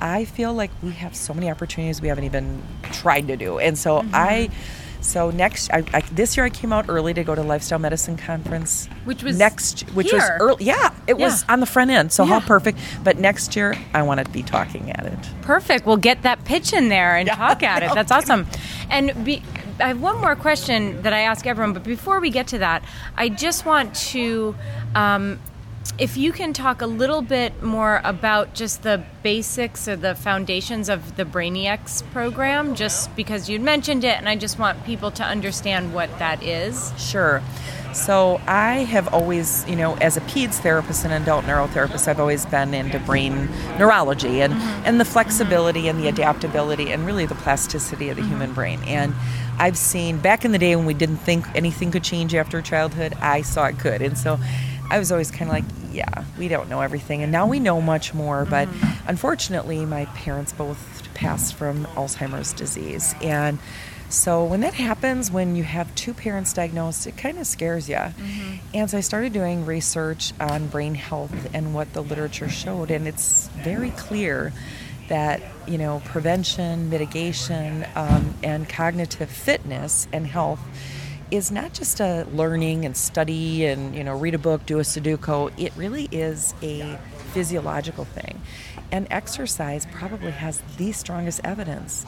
I 0.00 0.24
feel 0.24 0.54
like 0.54 0.70
we 0.82 0.90
have 0.92 1.14
so 1.14 1.34
many 1.34 1.50
opportunities 1.50 2.00
we 2.00 2.08
haven't 2.08 2.24
even 2.24 2.62
tried 2.82 3.28
to 3.28 3.36
do. 3.36 3.58
And 3.58 3.78
so 3.78 4.00
mm-hmm. 4.00 4.10
I 4.12 4.50
so 5.00 5.30
next 5.30 5.70
I, 5.72 5.84
I 5.92 6.00
this 6.12 6.36
year 6.36 6.46
I 6.46 6.50
came 6.50 6.72
out 6.72 6.86
early 6.88 7.14
to 7.14 7.24
go 7.24 7.34
to 7.34 7.42
lifestyle 7.42 7.78
medicine 7.78 8.16
conference 8.16 8.86
Which 9.04 9.22
was 9.22 9.38
next 9.38 9.80
which 9.90 10.12
was 10.12 10.22
early 10.40 10.64
yeah 10.64 10.94
it 11.06 11.18
was 11.18 11.44
on 11.48 11.60
the 11.60 11.66
front 11.66 11.90
end 11.90 12.12
so 12.12 12.24
how 12.24 12.40
perfect 12.40 12.78
but 13.02 13.18
next 13.18 13.56
year 13.56 13.74
I 13.94 14.02
want 14.02 14.24
to 14.24 14.30
be 14.30 14.42
talking 14.42 14.90
at 14.90 15.06
it 15.06 15.18
Perfect. 15.42 15.84
We'll 15.84 15.96
get 15.96 16.22
that 16.22 16.44
pitch 16.44 16.72
in 16.72 16.90
there 16.90 17.16
and 17.16 17.26
Yeah, 17.26 17.34
talk 17.34 17.62
at 17.64 17.82
it. 17.82 17.92
That's 17.92 18.12
awesome. 18.12 18.46
And 18.88 19.24
be, 19.24 19.42
I 19.80 19.88
have 19.88 20.00
one 20.00 20.20
more 20.20 20.36
question 20.36 21.02
that 21.02 21.12
I 21.12 21.22
ask 21.22 21.44
everyone, 21.44 21.72
but 21.72 21.82
before 21.82 22.20
we 22.20 22.30
get 22.30 22.46
to 22.48 22.58
that, 22.58 22.84
I 23.16 23.30
just 23.30 23.66
want 23.66 23.94
to. 24.12 24.54
Um, 24.94 25.40
if 25.98 26.16
you 26.16 26.32
can 26.32 26.52
talk 26.52 26.80
a 26.82 26.86
little 26.86 27.22
bit 27.22 27.62
more 27.62 28.00
about 28.04 28.54
just 28.54 28.82
the 28.82 29.04
basics 29.22 29.86
or 29.86 29.96
the 29.96 30.14
foundations 30.14 30.88
of 30.88 31.16
the 31.16 31.24
BrainyEX 31.24 32.02
program, 32.12 32.74
just 32.74 33.14
because 33.16 33.48
you'd 33.48 33.60
mentioned 33.60 34.04
it, 34.04 34.16
and 34.16 34.28
I 34.28 34.36
just 34.36 34.58
want 34.58 34.84
people 34.84 35.10
to 35.12 35.22
understand 35.22 35.92
what 35.92 36.18
that 36.18 36.42
is. 36.42 36.92
Sure. 36.98 37.42
So 37.92 38.40
I 38.46 38.84
have 38.84 39.12
always, 39.12 39.68
you 39.68 39.74
know, 39.74 39.94
as 39.96 40.16
a 40.16 40.20
peds 40.20 40.54
therapist 40.54 41.04
and 41.04 41.12
adult 41.12 41.44
neurotherapist, 41.44 42.06
I've 42.06 42.20
always 42.20 42.46
been 42.46 42.72
into 42.72 43.00
brain 43.00 43.48
neurology 43.78 44.42
and, 44.42 44.54
mm-hmm. 44.54 44.82
and 44.86 45.00
the 45.00 45.04
flexibility 45.04 45.88
and 45.88 45.98
the 45.98 46.06
adaptability 46.06 46.92
and 46.92 47.04
really 47.04 47.26
the 47.26 47.34
plasticity 47.34 48.08
of 48.08 48.16
the 48.16 48.22
mm-hmm. 48.22 48.30
human 48.30 48.52
brain. 48.52 48.80
And 48.86 49.12
I've 49.58 49.76
seen 49.76 50.18
back 50.18 50.44
in 50.44 50.52
the 50.52 50.58
day 50.58 50.76
when 50.76 50.86
we 50.86 50.94
didn't 50.94 51.18
think 51.18 51.44
anything 51.54 51.90
could 51.90 52.04
change 52.04 52.34
after 52.34 52.62
childhood, 52.62 53.14
I 53.20 53.42
saw 53.42 53.66
it 53.66 53.78
could. 53.78 54.02
And 54.02 54.16
so 54.16 54.38
I 54.88 54.98
was 54.98 55.10
always 55.10 55.30
kind 55.30 55.50
of 55.50 55.54
like, 55.54 55.64
yeah, 55.92 56.24
we 56.38 56.48
don't 56.48 56.68
know 56.68 56.80
everything. 56.80 57.22
And 57.22 57.32
now 57.32 57.46
we 57.46 57.60
know 57.60 57.80
much 57.80 58.14
more. 58.14 58.44
But 58.44 58.68
unfortunately, 59.06 59.84
my 59.84 60.06
parents 60.06 60.52
both 60.52 61.08
passed 61.14 61.54
from 61.54 61.84
Alzheimer's 61.86 62.52
disease. 62.52 63.14
And 63.22 63.58
so 64.08 64.44
when 64.44 64.60
that 64.62 64.74
happens, 64.74 65.30
when 65.30 65.54
you 65.54 65.62
have 65.62 65.94
two 65.94 66.12
parents 66.12 66.52
diagnosed, 66.52 67.06
it 67.06 67.16
kind 67.16 67.38
of 67.38 67.46
scares 67.46 67.88
you. 67.88 68.00
And 68.74 68.90
so 68.90 68.98
I 68.98 69.02
started 69.02 69.32
doing 69.32 69.64
research 69.66 70.32
on 70.40 70.66
brain 70.66 70.96
health 70.96 71.50
and 71.54 71.74
what 71.74 71.92
the 71.92 72.02
literature 72.02 72.48
showed, 72.48 72.90
and 72.90 73.06
it's 73.06 73.48
very 73.62 73.90
clear 73.90 74.52
that 75.08 75.42
you 75.66 75.78
know 75.78 76.02
prevention, 76.06 76.90
mitigation, 76.90 77.86
um, 77.94 78.34
and 78.42 78.68
cognitive 78.68 79.30
fitness 79.30 80.08
and 80.12 80.26
health 80.26 80.60
is 81.30 81.50
not 81.50 81.72
just 81.72 82.00
a 82.00 82.26
learning 82.32 82.84
and 82.84 82.96
study 82.96 83.64
and 83.66 83.94
you 83.94 84.04
know 84.04 84.16
read 84.16 84.34
a 84.34 84.38
book, 84.38 84.66
do 84.66 84.78
a 84.78 84.82
Sudoku. 84.82 85.52
It 85.58 85.72
really 85.76 86.08
is 86.10 86.54
a 86.62 86.98
physiological 87.32 88.04
thing. 88.04 88.40
And 88.92 89.06
exercise 89.08 89.86
probably 89.92 90.32
has 90.32 90.60
the 90.76 90.90
strongest 90.90 91.40
evidence. 91.44 92.04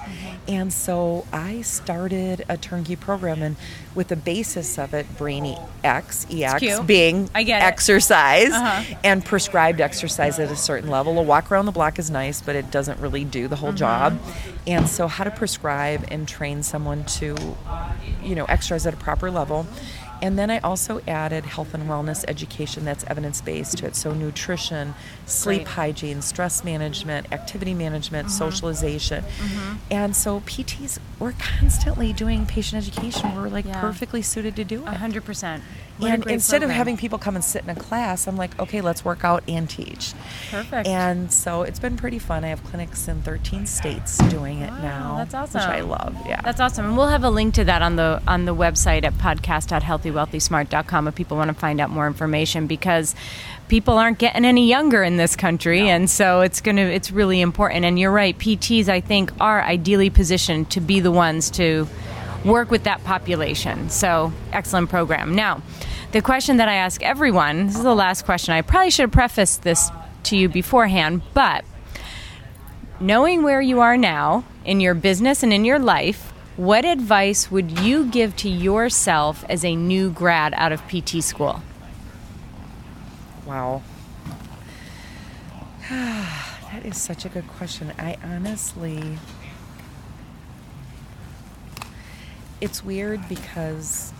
And 0.48 0.72
so 0.72 1.24
I 1.32 1.60
started 1.62 2.44
a 2.48 2.56
turnkey 2.56 2.96
program, 2.96 3.40
and 3.40 3.54
with 3.94 4.08
the 4.08 4.16
basis 4.16 4.80
of 4.80 4.92
it, 4.92 5.06
Brainy 5.16 5.56
X, 5.84 6.26
EX, 6.28 6.80
being 6.80 7.30
exercise 7.36 8.50
Uh-huh. 8.50 8.96
and 9.04 9.24
prescribed 9.24 9.80
exercise 9.80 10.40
at 10.40 10.50
a 10.50 10.56
certain 10.56 10.90
level. 10.90 11.16
A 11.20 11.22
walk 11.22 11.52
around 11.52 11.66
the 11.66 11.72
block 11.72 12.00
is 12.00 12.10
nice, 12.10 12.40
but 12.40 12.56
it 12.56 12.72
doesn't 12.72 12.98
really 12.98 13.24
do 13.24 13.46
the 13.46 13.54
whole 13.56 13.68
Mm-hmm. 13.70 13.76
job. 13.76 14.18
And 14.66 14.88
so, 14.88 15.06
how 15.06 15.22
to 15.22 15.30
prescribe 15.30 16.04
and 16.08 16.26
train 16.26 16.64
someone 16.64 17.04
to, 17.04 17.36
you 18.22 18.34
know, 18.34 18.44
exercise 18.46 18.86
at 18.86 18.94
a 18.94 18.96
proper 18.96 19.30
level. 19.30 19.66
And 20.22 20.38
then 20.38 20.52
I 20.52 20.60
also 20.60 21.00
added 21.08 21.44
health 21.44 21.74
and 21.74 21.88
wellness 21.90 22.24
education 22.28 22.84
that's 22.84 23.02
evidence 23.08 23.40
based 23.40 23.78
to 23.78 23.86
it. 23.86 23.96
So, 23.96 24.14
nutrition, 24.14 24.94
sleep 25.26 25.62
Great. 25.64 25.68
hygiene, 25.68 26.22
stress 26.22 26.62
management, 26.62 27.32
activity 27.32 27.74
management, 27.74 28.28
mm-hmm. 28.28 28.38
socialization. 28.38 29.24
Mm-hmm. 29.24 29.76
And 29.90 30.14
so, 30.14 30.38
PTs, 30.42 31.00
we're 31.18 31.32
constantly 31.32 32.12
doing 32.12 32.46
patient 32.46 32.86
education. 32.86 33.34
We're 33.34 33.48
like 33.48 33.64
Yeah. 33.64 33.80
perfectly 33.80 34.22
suited 34.22 34.54
to 34.56 34.64
do 34.64 34.82
it. 34.86 34.94
Hundred 34.94 35.24
percent. 35.24 35.64
What 35.98 36.10
And 36.10 36.26
instead 36.26 36.62
of 36.62 36.70
having 36.70 36.96
people 36.96 37.18
come 37.18 37.36
and 37.36 37.44
sit 37.44 37.62
in 37.64 37.70
a 37.70 37.74
class, 37.76 38.26
I'm 38.26 38.36
like, 38.36 38.58
okay, 38.58 38.80
let's 38.80 39.04
work 39.04 39.24
out 39.24 39.44
and 39.46 39.68
teach. 39.68 40.14
Perfect. 40.50 40.88
And 40.88 41.30
so 41.32 41.62
it's 41.62 41.78
been 41.78 41.96
pretty 41.96 42.18
fun. 42.18 42.44
I 42.44 42.48
have 42.48 42.64
clinics 42.64 43.06
in 43.08 43.22
13 43.22 43.66
states 43.66 44.18
doing 44.28 44.60
it 44.62 44.70
Wow, 44.70 44.80
now. 44.82 45.16
that's 45.18 45.34
awesome. 45.34 45.60
Which 45.60 45.68
I 45.68 45.80
love. 45.82 46.16
Yeah. 46.26 46.40
That's 46.42 46.60
awesome. 46.60 46.86
And 46.86 46.96
we'll 46.96 47.08
have 47.08 47.24
a 47.24 47.30
link 47.30 47.54
to 47.54 47.64
that 47.64 47.82
on 47.82 47.96
the 47.96 48.20
on 48.26 48.46
the 48.46 48.54
website 48.54 49.04
at 49.04 49.14
podcast.healthywealthysmart.com 49.14 51.08
if 51.08 51.14
people 51.14 51.36
want 51.36 51.48
to 51.48 51.54
find 51.54 51.80
out 51.80 51.90
more 51.90 52.06
information 52.06 52.66
because 52.66 53.14
people 53.68 53.98
aren't 53.98 54.18
getting 54.18 54.44
any 54.44 54.66
younger 54.68 55.02
in 55.02 55.16
this 55.16 55.34
country 55.36 55.88
and 55.88 56.10
so 56.10 56.40
it's 56.40 56.60
going 56.60 56.76
to 56.76 56.82
it's 56.82 57.10
really 57.10 57.40
important 57.40 57.84
and 57.84 57.98
you're 57.98 58.10
right 58.12 58.36
PTs 58.38 58.88
I 58.88 59.00
think 59.00 59.32
are 59.40 59.62
ideally 59.62 60.10
positioned 60.10 60.70
to 60.70 60.80
be 60.80 61.00
the 61.00 61.10
ones 61.10 61.50
to 61.52 61.86
work 62.44 62.70
with 62.70 62.84
that 62.84 63.02
population. 63.04 63.88
So, 63.90 64.32
excellent 64.52 64.90
program. 64.90 65.34
Now, 65.34 65.62
the 66.12 66.20
question 66.20 66.58
that 66.58 66.68
I 66.68 66.74
ask 66.74 67.02
everyone, 67.02 67.66
this 67.66 67.76
is 67.76 67.82
the 67.82 67.94
last 67.94 68.24
question. 68.24 68.54
I 68.54 68.62
probably 68.62 68.90
should 68.90 69.04
have 69.04 69.12
prefaced 69.12 69.62
this 69.62 69.90
to 70.24 70.36
you 70.36 70.48
beforehand, 70.48 71.22
but 71.34 71.64
knowing 73.00 73.42
where 73.42 73.60
you 73.60 73.80
are 73.80 73.96
now 73.96 74.44
in 74.64 74.80
your 74.80 74.94
business 74.94 75.42
and 75.42 75.52
in 75.52 75.64
your 75.64 75.78
life, 75.78 76.32
what 76.56 76.84
advice 76.84 77.50
would 77.50 77.80
you 77.80 78.04
give 78.06 78.36
to 78.36 78.48
yourself 78.48 79.44
as 79.48 79.64
a 79.64 79.74
new 79.74 80.10
grad 80.10 80.52
out 80.54 80.70
of 80.70 80.86
PT 80.86 81.22
school? 81.22 81.62
Wow. 83.46 83.82
that 85.90 86.82
is 86.84 87.00
such 87.00 87.24
a 87.24 87.28
good 87.28 87.48
question. 87.48 87.92
I 87.98 88.16
honestly. 88.22 89.18
It's 92.62 92.84
weird 92.84 93.28
because 93.28 94.12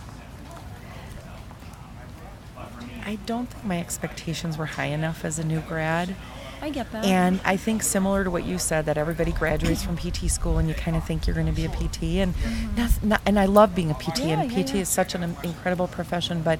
I 3.05 3.17
don't 3.25 3.49
think 3.49 3.63
my 3.63 3.79
expectations 3.79 4.57
were 4.57 4.65
high 4.65 4.87
enough 4.87 5.23
as 5.23 5.39
a 5.39 5.45
new 5.45 5.61
grad. 5.61 6.15
I 6.61 6.69
get 6.69 6.91
that. 6.91 7.05
And 7.05 7.39
I 7.45 7.57
think 7.57 7.83
similar 7.83 8.23
to 8.25 8.29
what 8.31 8.45
you 8.45 8.57
said, 8.57 8.85
that 8.85 8.97
everybody 8.97 9.31
graduates 9.31 9.83
from 9.83 9.97
PT 9.97 10.29
school 10.29 10.57
and 10.57 10.67
you 10.67 10.73
kind 10.73 10.97
of 10.97 11.05
think 11.05 11.25
you're 11.25 11.33
going 11.33 11.47
to 11.47 11.53
be 11.53 11.65
a 11.65 11.69
PT. 11.69 12.03
And 12.19 12.33
mm-hmm. 12.35 13.07
not, 13.07 13.21
and 13.25 13.39
I 13.39 13.45
love 13.45 13.75
being 13.75 13.91
a 13.91 13.93
PT, 13.93 14.19
yeah, 14.19 14.41
and 14.41 14.51
PT 14.51 14.55
yeah, 14.55 14.65
yeah. 14.65 14.81
is 14.81 14.89
such 14.89 15.15
an 15.15 15.23
incredible 15.43 15.87
profession. 15.87 16.41
But 16.41 16.59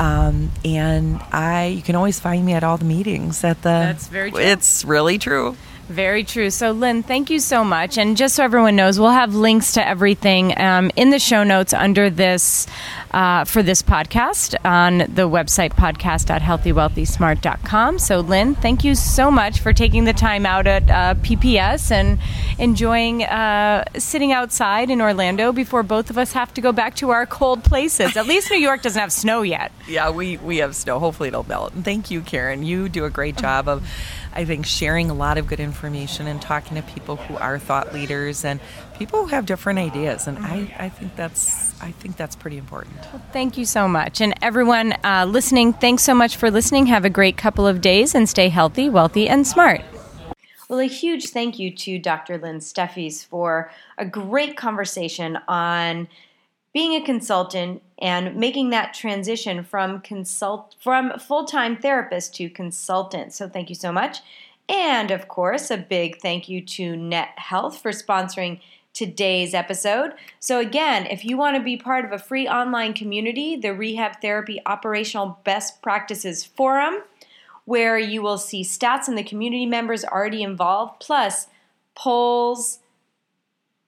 Um, 0.00 0.50
and 0.64 1.20
I, 1.30 1.66
you 1.66 1.82
can 1.82 1.94
always 1.94 2.18
find 2.18 2.44
me 2.44 2.54
at 2.54 2.64
all 2.64 2.78
the 2.78 2.84
meetings 2.84 3.44
at 3.44 3.62
the. 3.62 3.68
That's 3.68 4.08
very 4.08 4.30
true. 4.30 4.40
It's 4.40 4.84
really 4.84 5.18
true. 5.18 5.56
Very 5.88 6.22
true. 6.24 6.50
So, 6.50 6.72
Lynn, 6.72 7.02
thank 7.02 7.28
you 7.28 7.38
so 7.38 7.62
much. 7.62 7.98
And 7.98 8.16
just 8.16 8.36
so 8.36 8.44
everyone 8.44 8.74
knows, 8.74 8.98
we'll 8.98 9.10
have 9.10 9.34
links 9.34 9.74
to 9.74 9.86
everything 9.86 10.58
um, 10.58 10.90
in 10.96 11.10
the 11.10 11.18
show 11.18 11.44
notes 11.44 11.74
under 11.74 12.08
this 12.08 12.66
uh, 13.10 13.44
for 13.44 13.62
this 13.62 13.82
podcast 13.82 14.56
on 14.64 14.96
the 14.98 15.28
website 15.28 15.74
podcast.healthywealthysmart.com. 15.74 17.98
So, 17.98 18.20
Lynn, 18.20 18.54
thank 18.54 18.82
you 18.82 18.94
so 18.94 19.30
much 19.30 19.60
for 19.60 19.74
taking 19.74 20.04
the 20.04 20.14
time 20.14 20.46
out 20.46 20.66
at 20.66 20.90
uh, 20.90 21.14
PPS 21.22 21.90
and 21.90 22.18
enjoying 22.58 23.22
uh, 23.22 23.84
sitting 23.98 24.32
outside 24.32 24.88
in 24.90 25.02
Orlando 25.02 25.52
before 25.52 25.82
both 25.82 26.08
of 26.10 26.18
us 26.18 26.32
have 26.32 26.52
to 26.54 26.60
go 26.60 26.72
back 26.72 26.96
to 26.96 27.10
our 27.10 27.26
cold 27.26 27.62
places. 27.62 28.16
At 28.16 28.26
least 28.26 28.50
New 28.50 28.58
York 28.58 28.82
doesn't 28.82 29.00
have 29.00 29.12
snow 29.12 29.42
yet. 29.42 29.70
Yeah, 29.86 30.10
we, 30.10 30.38
we 30.38 30.56
have 30.58 30.74
snow. 30.74 30.98
Hopefully, 30.98 31.28
it'll 31.28 31.46
melt. 31.46 31.72
Thank 31.74 32.10
you, 32.10 32.22
Karen. 32.22 32.64
You 32.64 32.88
do 32.88 33.04
a 33.04 33.10
great 33.10 33.36
job 33.36 33.68
of 33.68 33.86
I 34.34 34.44
think 34.44 34.66
sharing 34.66 35.10
a 35.10 35.14
lot 35.14 35.38
of 35.38 35.46
good 35.46 35.60
information 35.60 36.26
and 36.26 36.42
talking 36.42 36.76
to 36.76 36.82
people 36.82 37.16
who 37.16 37.36
are 37.36 37.58
thought 37.58 37.94
leaders 37.94 38.44
and 38.44 38.60
people 38.98 39.20
who 39.20 39.26
have 39.28 39.46
different 39.46 39.78
ideas. 39.78 40.26
And 40.26 40.38
I, 40.38 40.74
I 40.76 40.88
think 40.88 41.14
that's 41.14 41.80
I 41.80 41.92
think 41.92 42.16
that's 42.16 42.34
pretty 42.34 42.58
important. 42.58 42.96
Well, 43.12 43.22
thank 43.32 43.56
you 43.56 43.64
so 43.64 43.86
much. 43.86 44.20
And 44.20 44.34
everyone 44.42 44.94
uh, 45.04 45.26
listening, 45.28 45.72
thanks 45.72 46.02
so 46.02 46.14
much 46.14 46.36
for 46.36 46.50
listening. 46.50 46.86
Have 46.86 47.04
a 47.04 47.10
great 47.10 47.36
couple 47.36 47.66
of 47.66 47.80
days 47.80 48.14
and 48.14 48.28
stay 48.28 48.48
healthy, 48.48 48.88
wealthy, 48.88 49.28
and 49.28 49.46
smart. 49.46 49.82
Well, 50.68 50.80
a 50.80 50.86
huge 50.86 51.28
thank 51.28 51.58
you 51.58 51.70
to 51.76 51.98
Dr. 51.98 52.38
Lynn 52.38 52.58
Steffes 52.58 53.24
for 53.24 53.70
a 53.98 54.04
great 54.04 54.56
conversation 54.56 55.38
on 55.46 56.08
being 56.72 57.00
a 57.00 57.04
consultant 57.04 57.82
and 57.98 58.36
making 58.36 58.70
that 58.70 58.94
transition 58.94 59.62
from 59.62 60.00
consult 60.00 60.74
from 60.80 61.18
full-time 61.18 61.76
therapist 61.76 62.34
to 62.34 62.50
consultant. 62.50 63.32
So 63.32 63.48
thank 63.48 63.68
you 63.68 63.74
so 63.74 63.92
much. 63.92 64.18
And 64.68 65.10
of 65.10 65.28
course, 65.28 65.70
a 65.70 65.76
big 65.76 66.20
thank 66.20 66.48
you 66.48 66.60
to 66.62 66.96
Net 66.96 67.30
Health 67.36 67.80
for 67.80 67.90
sponsoring 67.90 68.60
today's 68.92 69.54
episode. 69.54 70.12
So 70.38 70.60
again, 70.60 71.06
if 71.06 71.24
you 71.24 71.36
want 71.36 71.56
to 71.56 71.62
be 71.62 71.76
part 71.76 72.04
of 72.04 72.12
a 72.12 72.18
free 72.18 72.48
online 72.48 72.94
community, 72.94 73.56
the 73.56 73.74
Rehab 73.74 74.20
Therapy 74.20 74.60
Operational 74.66 75.38
Best 75.44 75.82
Practices 75.82 76.44
Forum, 76.44 77.02
where 77.64 77.98
you 77.98 78.22
will 78.22 78.38
see 78.38 78.62
stats 78.62 79.08
and 79.08 79.18
the 79.18 79.24
community 79.24 79.66
members 79.66 80.04
already 80.04 80.42
involved, 80.42 81.00
plus 81.00 81.48
polls, 81.94 82.78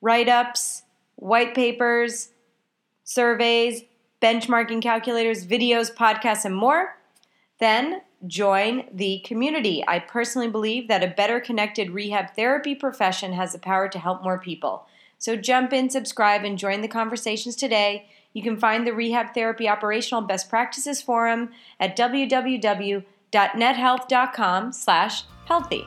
write-ups, 0.01 0.83
white 1.17 1.55
papers, 1.55 2.31
surveys, 3.05 3.85
benchmarking 4.27 4.83
calculators, 4.83 5.47
videos, 5.47 5.95
podcasts, 5.95 6.45
and 6.45 6.57
more, 6.57 6.99
then 7.61 8.01
join 8.27 8.89
the 8.93 9.21
community. 9.21 9.85
I 9.87 10.01
personally 10.01 10.49
believe 10.49 10.89
that 10.89 11.05
a 11.05 11.15
better 11.17 11.39
connected 11.39 11.93
rehab 11.93 12.35
therapy 12.35 12.75
profession 12.75 13.35
has 13.35 13.53
the 13.53 13.61
power 13.61 13.89
to 13.89 14.01
help 14.01 14.25
more 14.25 14.41
people. 14.41 14.89
So 15.19 15.37
jump 15.37 15.73
in, 15.73 15.91
subscribe, 15.91 16.43
and 16.43 16.59
join 16.59 16.81
the 16.81 16.89
conversations 16.89 17.55
today. 17.55 18.11
You 18.33 18.43
can 18.43 18.57
find 18.57 18.85
the 18.85 18.93
Rehab 18.93 19.33
Therapy 19.33 19.69
Operational 19.69 20.23
Best 20.23 20.51
Practices 20.51 21.01
Forum 21.01 21.51
at 21.79 21.97
www.nethealth.com 21.97 24.73
slash 24.73 25.23
healthy. 25.47 25.87